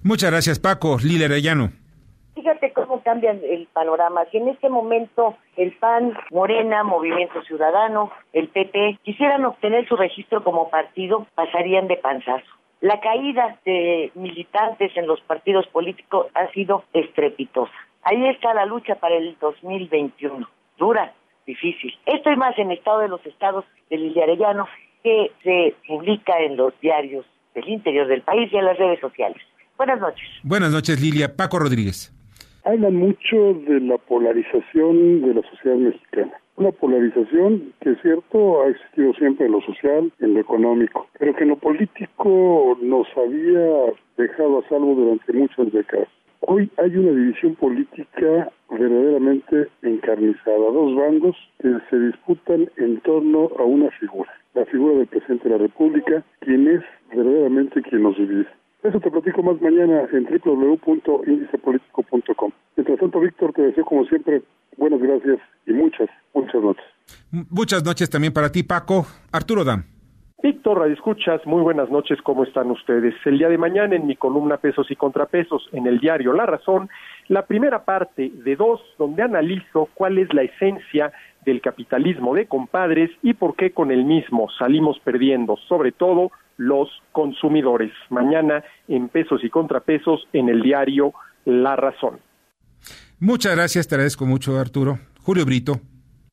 [0.03, 0.97] Muchas gracias, Paco.
[1.03, 1.69] Lila Arellano.
[2.33, 4.21] Fíjate cómo cambia el panorama.
[4.31, 10.43] Si en este momento el PAN, Morena, Movimiento Ciudadano, el PP quisieran obtener su registro
[10.43, 12.45] como partido, pasarían de panzazo.
[12.79, 17.73] La caída de militantes en los partidos políticos ha sido estrepitosa.
[18.01, 20.49] Ahí está la lucha para el 2021.
[20.79, 21.13] Dura,
[21.51, 21.93] difícil.
[22.05, 24.67] Esto y más en Estado de los Estados de Lilia Arellano,
[25.03, 27.25] que se publica en los diarios
[27.55, 29.41] del interior del país y en las redes sociales.
[29.77, 30.27] Buenas noches.
[30.43, 31.35] Buenas noches, Lilia.
[31.35, 32.13] Paco Rodríguez.
[32.63, 36.33] Hablan mucho de la polarización de la sociedad mexicana.
[36.55, 41.35] Una polarización que es cierto ha existido siempre en lo social, en lo económico, pero
[41.35, 46.07] que en lo político nos había dejado a salvo durante muchas décadas.
[46.41, 53.63] Hoy hay una división política verdaderamente encarnizada, dos bandos que se disputan en torno a
[53.63, 56.81] una figura, la figura del presidente de la República, quien es
[57.13, 58.47] verdaderamente quien nos divide.
[58.83, 62.51] Eso te platico más mañana en www.indicepolitico.com.
[62.75, 64.41] Mientras tanto, Víctor, te deseo como siempre
[64.77, 65.37] buenas gracias
[65.67, 66.83] y muchas, muchas noches.
[67.29, 69.05] Muchas noches también para ti, Paco.
[69.31, 70.00] Arturo Dam.
[70.43, 73.13] Víctor, Radio Escuchas, muy buenas noches, ¿cómo están ustedes?
[73.25, 76.89] El día de mañana en mi columna Pesos y Contrapesos en el diario La Razón,
[77.27, 81.11] la primera parte de dos, donde analizo cuál es la esencia
[81.45, 86.89] del capitalismo de compadres y por qué con el mismo salimos perdiendo, sobre todo los
[87.11, 87.91] consumidores.
[88.09, 91.13] Mañana en Pesos y Contrapesos en el diario
[91.45, 92.19] La Razón.
[93.19, 94.97] Muchas gracias, te agradezco mucho, Arturo.
[95.19, 95.81] Julio Brito.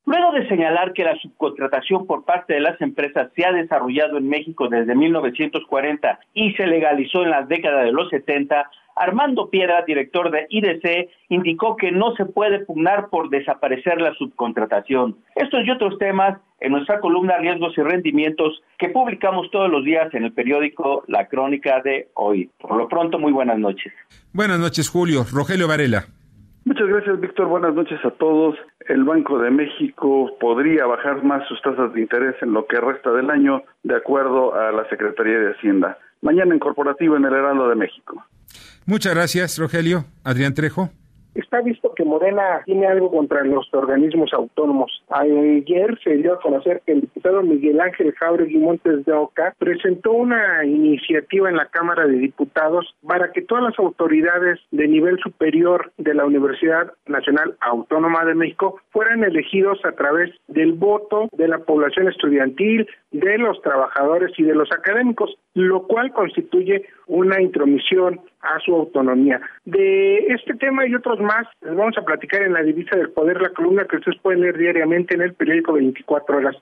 [0.09, 4.27] Luego de señalar que la subcontratación por parte de las empresas se ha desarrollado en
[4.27, 10.31] México desde 1940 y se legalizó en la década de los 70, Armando Piedra, director
[10.31, 15.19] de IDC, indicó que no se puede pugnar por desaparecer la subcontratación.
[15.35, 20.09] Estos y otros temas en nuestra columna Riesgos y Rendimientos que publicamos todos los días
[20.15, 22.51] en el periódico La Crónica de hoy.
[22.59, 23.93] Por lo pronto, muy buenas noches.
[24.33, 25.27] Buenas noches, Julio.
[25.31, 26.07] Rogelio Varela.
[26.69, 27.47] Muchas gracias, Víctor.
[27.47, 28.55] Buenas noches a todos.
[28.91, 33.11] El Banco de México podría bajar más sus tasas de interés en lo que resta
[33.11, 35.97] del año, de acuerdo a la Secretaría de Hacienda.
[36.21, 38.23] Mañana en corporativo en el Heraldo de México.
[38.85, 40.05] Muchas gracias, Rogelio.
[40.25, 40.91] Adrián Trejo.
[41.35, 45.03] Está visto que Morena tiene algo contra los organismos autónomos.
[45.11, 50.13] Ayer se dio a conocer que el diputado Miguel Ángel Jauregui Montes de Oca presentó
[50.13, 55.93] una iniciativa en la Cámara de Diputados para que todas las autoridades de nivel superior
[55.97, 61.59] de la Universidad Nacional Autónoma de México fueran elegidos a través del voto de la
[61.59, 68.21] población estudiantil, de los trabajadores y de los académicos, lo cual constituye una intromisión
[68.55, 69.41] a su autonomía.
[69.65, 73.41] De este tema y otros más les vamos a platicar en la divisa del poder,
[73.41, 76.57] la columna que ustedes pueden leer diariamente en el periódico 24 horas.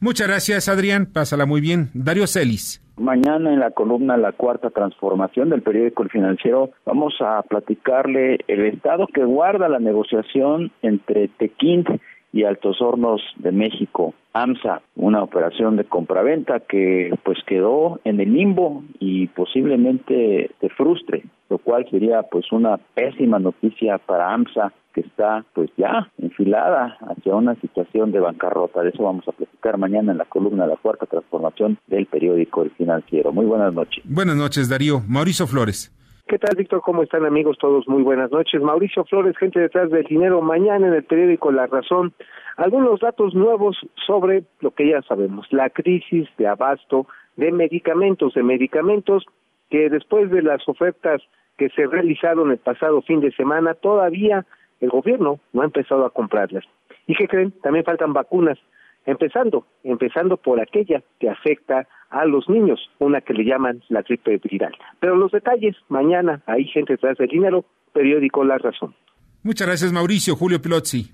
[0.00, 1.06] Muchas gracias, Adrián.
[1.06, 1.88] Pásala muy bien.
[1.94, 2.82] Darío Celis.
[2.96, 8.66] Mañana en la columna La Cuarta Transformación del periódico El Financiero vamos a platicarle el
[8.66, 11.84] estado que guarda la negociación entre Tequín
[12.32, 18.32] y Altos Hornos de México, AMSA, una operación de compraventa que pues quedó en el
[18.32, 25.00] limbo y posiblemente se frustre, lo cual sería pues una pésima noticia para AMSA que
[25.00, 28.82] está pues ya enfilada hacia una situación de bancarrota.
[28.82, 32.66] De eso vamos a platicar mañana en la columna de la cuarta transformación del periódico
[32.76, 33.32] Financiero.
[33.32, 34.02] Muy buenas noches.
[34.04, 35.00] Buenas noches, Darío.
[35.08, 35.92] Mauricio Flores.
[36.32, 36.80] ¿Qué tal, Víctor?
[36.80, 37.58] ¿Cómo están, amigos?
[37.58, 38.62] Todos muy buenas noches.
[38.62, 40.40] Mauricio Flores, gente detrás del dinero.
[40.40, 42.14] Mañana en el periódico La Razón,
[42.56, 43.76] algunos datos nuevos
[44.06, 47.06] sobre lo que ya sabemos, la crisis de abasto
[47.36, 49.26] de medicamentos, de medicamentos
[49.68, 51.20] que después de las ofertas
[51.58, 54.46] que se realizaron el pasado fin de semana, todavía
[54.80, 56.64] el gobierno no ha empezado a comprarlas.
[57.06, 57.52] ¿Y qué creen?
[57.60, 58.58] También faltan vacunas
[59.04, 64.38] empezando, empezando por aquella que afecta a los niños, una que le llaman la gripe
[64.44, 64.74] viral.
[65.00, 68.94] Pero los detalles, mañana, hay gente tras del dinero, periódico La Razón.
[69.42, 70.36] Muchas gracias, Mauricio.
[70.36, 71.10] Julio Pilozzi.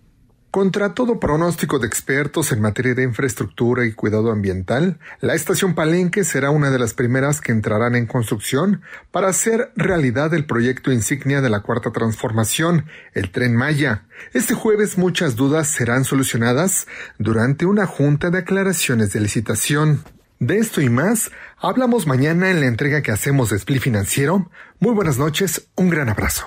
[0.51, 6.25] Contra todo pronóstico de expertos en materia de infraestructura y cuidado ambiental, la estación Palenque
[6.25, 8.81] será una de las primeras que entrarán en construcción
[9.11, 14.07] para hacer realidad el proyecto insignia de la Cuarta Transformación, el Tren Maya.
[14.33, 16.89] Este jueves muchas dudas serán solucionadas
[17.19, 20.01] durante una junta de aclaraciones de licitación.
[20.41, 24.49] De esto y más hablamos mañana en la entrega que hacemos de Split Financiero.
[24.79, 26.47] Muy buenas noches, un gran abrazo.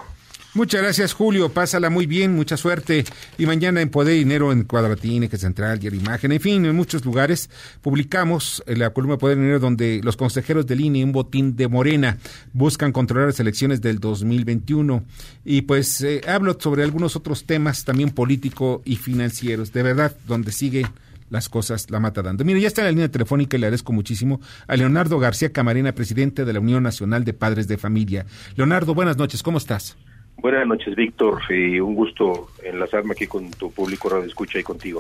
[0.54, 1.50] Muchas gracias, Julio.
[1.50, 3.04] Pásala muy bien, mucha suerte.
[3.38, 7.04] Y mañana en Poder Dinero, en Cuadratín, Eje Central, Diario Imagen, en fin, en muchos
[7.04, 7.50] lugares
[7.82, 12.18] publicamos en la columna Poder Dinero donde los consejeros del INE, un botín de Morena,
[12.54, 15.04] buscan controlar las elecciones del 2021.
[15.44, 19.74] Y pues eh, hablo sobre algunos otros temas también político y financieros.
[19.74, 20.86] De verdad, donde sigue
[21.32, 22.46] las cosas la mata dando.
[22.46, 25.94] Mire, ya está en la línea telefónica y le agradezco muchísimo a Leonardo García Camarena,
[25.94, 28.26] presidente de la Unión Nacional de Padres de Familia.
[28.56, 29.98] Leonardo, buenas noches, ¿cómo estás?
[30.38, 31.40] Buenas noches, Víctor.
[31.50, 35.00] y un gusto enlazarme aquí con tu público Radio Escucha y contigo.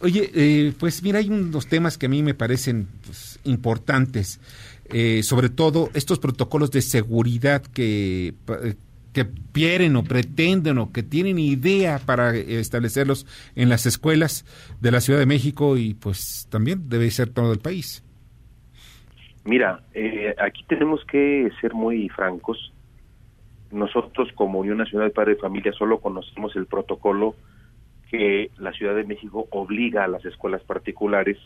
[0.00, 4.40] Oye, eh, pues mira, hay unos temas que a mí me parecen pues, importantes,
[4.90, 8.34] eh, sobre todo estos protocolos de seguridad que,
[9.14, 14.44] que quieren o pretenden o que tienen idea para establecerlos en las escuelas
[14.80, 18.04] de la Ciudad de México y pues también debe ser todo el país.
[19.44, 22.74] Mira, eh, aquí tenemos que ser muy francos
[23.74, 27.34] nosotros como Unión Nacional de Padres de Familia solo conocemos el protocolo
[28.08, 31.38] que la Ciudad de México obliga a las escuelas particulares.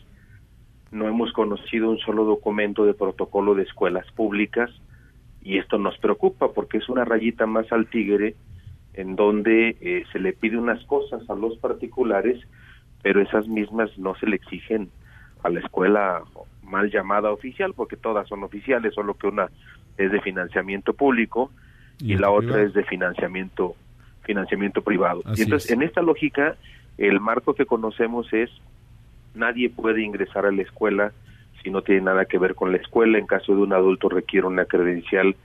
[0.91, 4.69] No hemos conocido un solo documento de protocolo de escuelas públicas
[5.41, 8.35] y esto nos preocupa porque es una rayita más al tigre
[8.93, 12.39] en donde eh, se le pide unas cosas a los particulares,
[13.01, 14.89] pero esas mismas no se le exigen
[15.43, 16.21] a la escuela
[16.63, 19.49] mal llamada oficial, porque todas son oficiales, solo que una
[19.97, 21.51] es de financiamiento público
[21.99, 23.75] y, la otra es de financiamiento
[24.23, 25.23] financiamiento privado.
[25.35, 26.55] y entonces, en esta lógica,
[26.97, 28.49] el marco que conocemos es
[29.33, 31.13] nadie puede ingresar a la escuela
[31.63, 33.17] si no tiene nada que ver con la escuela.
[33.17, 35.35] En caso de un adulto requiere una credencial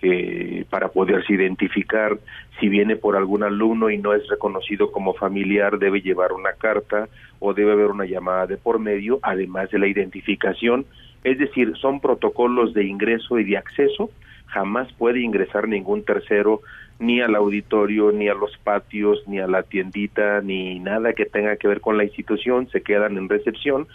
[0.00, 2.18] que para poderse identificar.
[2.60, 7.08] Si viene por algún alumno y no es reconocido como familiar debe llevar una carta
[7.38, 10.86] o debe haber una llamada de por medio además de la identificación.
[11.24, 14.10] Es decir son protocolos de ingreso y de acceso.
[14.46, 16.60] Jamás puede ingresar ningún tercero
[16.98, 21.56] ni al auditorio, ni a los patios, ni a la tiendita, ni nada que tenga
[21.56, 23.86] que ver con la institución, se quedan en recepción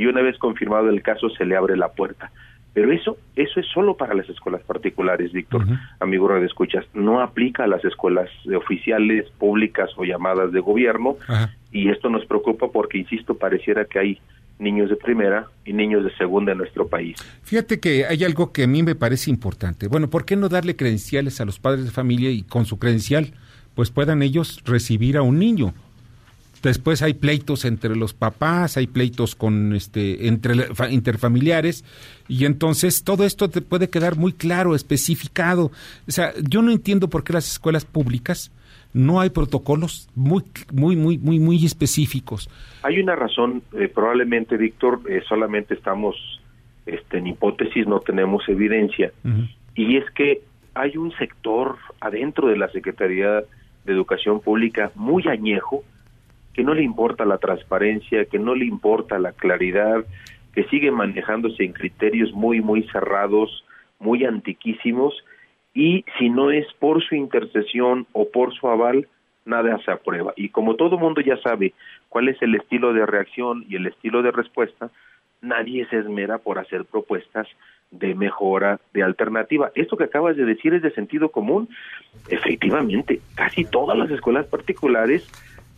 [0.00, 2.30] y una vez confirmado el caso se le abre la puerta.
[2.72, 5.66] Pero eso, eso es solo para las escuelas particulares, Víctor,
[5.98, 11.16] amigo de escuchas, no aplica a las escuelas oficiales, públicas o llamadas de gobierno,
[11.70, 14.20] y esto nos preocupa porque, insisto, pareciera que hay
[14.58, 17.18] niños de primera y niños de segunda en nuestro país.
[17.42, 19.86] Fíjate que hay algo que a mí me parece importante.
[19.86, 23.34] Bueno, ¿por qué no darle credenciales a los padres de familia y con su credencial
[23.74, 25.74] pues puedan ellos recibir a un niño?
[26.62, 30.54] Después hay pleitos entre los papás, hay pleitos con este entre
[30.90, 31.84] interfamiliares
[32.28, 35.70] y entonces todo esto te puede quedar muy claro, especificado.
[36.06, 38.52] O sea, yo no entiendo por qué las escuelas públicas
[38.92, 40.42] no hay protocolos muy
[40.72, 42.50] muy muy muy muy específicos.
[42.82, 46.16] Hay una razón, eh, probablemente Víctor, eh, solamente estamos
[46.86, 49.12] este, en hipótesis, no tenemos evidencia,
[49.74, 50.40] y es que
[50.74, 53.42] hay un sector adentro de la Secretaría
[53.84, 55.84] de Educación Pública muy añejo,
[56.54, 60.04] que no le importa la transparencia, que no le importa la claridad,
[60.54, 63.64] que sigue manejándose en criterios muy, muy cerrados,
[63.98, 65.14] muy antiquísimos,
[65.74, 69.06] y si no es por su intercesión o por su aval,
[69.44, 70.32] nada se aprueba.
[70.36, 71.72] Y como todo mundo ya sabe
[72.08, 74.90] cuál es el estilo de reacción y el estilo de respuesta,
[75.40, 77.46] nadie se esmera por hacer propuestas
[77.90, 79.72] de mejora, de alternativa.
[79.74, 81.68] Esto que acabas de decir es de sentido común.
[82.28, 85.28] Efectivamente, casi todas las escuelas particulares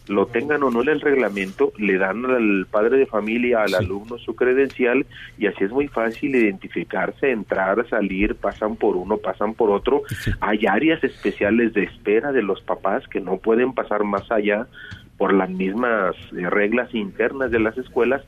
[0.09, 4.19] lo tengan o no en el reglamento, le dan al padre de familia, al alumno
[4.19, 5.07] su credencial
[5.39, 10.03] y así es muy fácil identificarse, entrar, salir, pasan por uno, pasan por otro.
[10.41, 14.67] Hay áreas especiales de espera de los papás que no pueden pasar más allá
[15.19, 18.23] por las mismas eh, reglas internas de las escuelas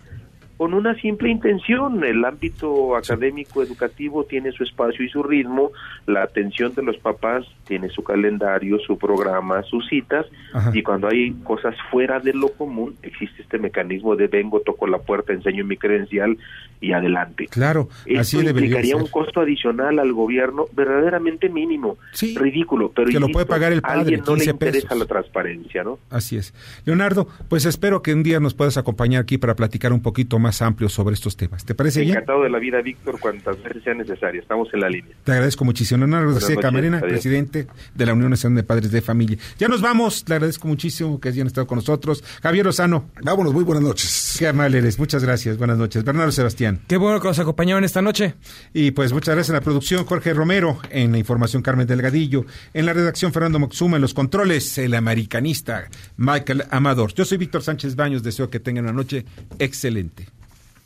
[0.57, 2.05] con una simple intención.
[2.05, 5.73] El ámbito académico educativo tiene su espacio y su ritmo,
[6.07, 10.27] la atención de los papás tiene su calendario, su programa, sus citas,
[10.73, 14.99] y cuando hay cosas fuera de lo común, existe este mecanismo de vengo, toco la
[14.99, 16.37] puerta, enseño mi credencial
[16.81, 17.47] y adelante.
[17.49, 21.97] Claro, Esto implicaría un costo adicional al gobierno verdaderamente mínimo,
[22.37, 25.99] ridículo, pero que lo puede pagar el padre, alguien no le interesa la transparencia, ¿no?
[26.11, 26.55] Así es.
[26.85, 30.44] Leonardo, pues espero que un día nos puedas acompañar aquí para platicar un poquito más
[30.63, 31.65] amplio sobre estos temas.
[31.65, 32.13] ¿Te parece bien?
[32.13, 34.41] Encantado de la vida, Víctor, cuantas veces sea necesario.
[34.41, 35.15] Estamos en la línea.
[35.25, 35.99] Te agradezco muchísimo.
[35.99, 39.39] Leonardo García Camarena, presidente de la Unión Nacional de Padres de Familia.
[39.59, 40.25] Ya nos vamos.
[40.29, 42.23] Le agradezco muchísimo que hayan estado con nosotros.
[42.43, 43.11] Javier Osano.
[43.23, 44.37] Vámonos, muy buenas noches.
[44.39, 44.99] Qué amable eres.
[44.99, 45.59] Muchas gracias.
[45.59, 46.05] Buenas noches.
[46.05, 46.81] Bernardo Sebastián.
[46.87, 48.35] Qué bueno que nos acompañaron esta noche.
[48.73, 52.87] Y pues muchas gracias en la producción Jorge Romero, en la información Carmen Delgadillo, en
[52.87, 57.15] la redacción Fernando Moxuma, en los controles el americanista Michael Amador.
[57.15, 58.23] Yo soy Víctor Sánchez Baños.
[58.23, 59.25] Deseo que tengan una noche
[59.59, 60.27] excelente.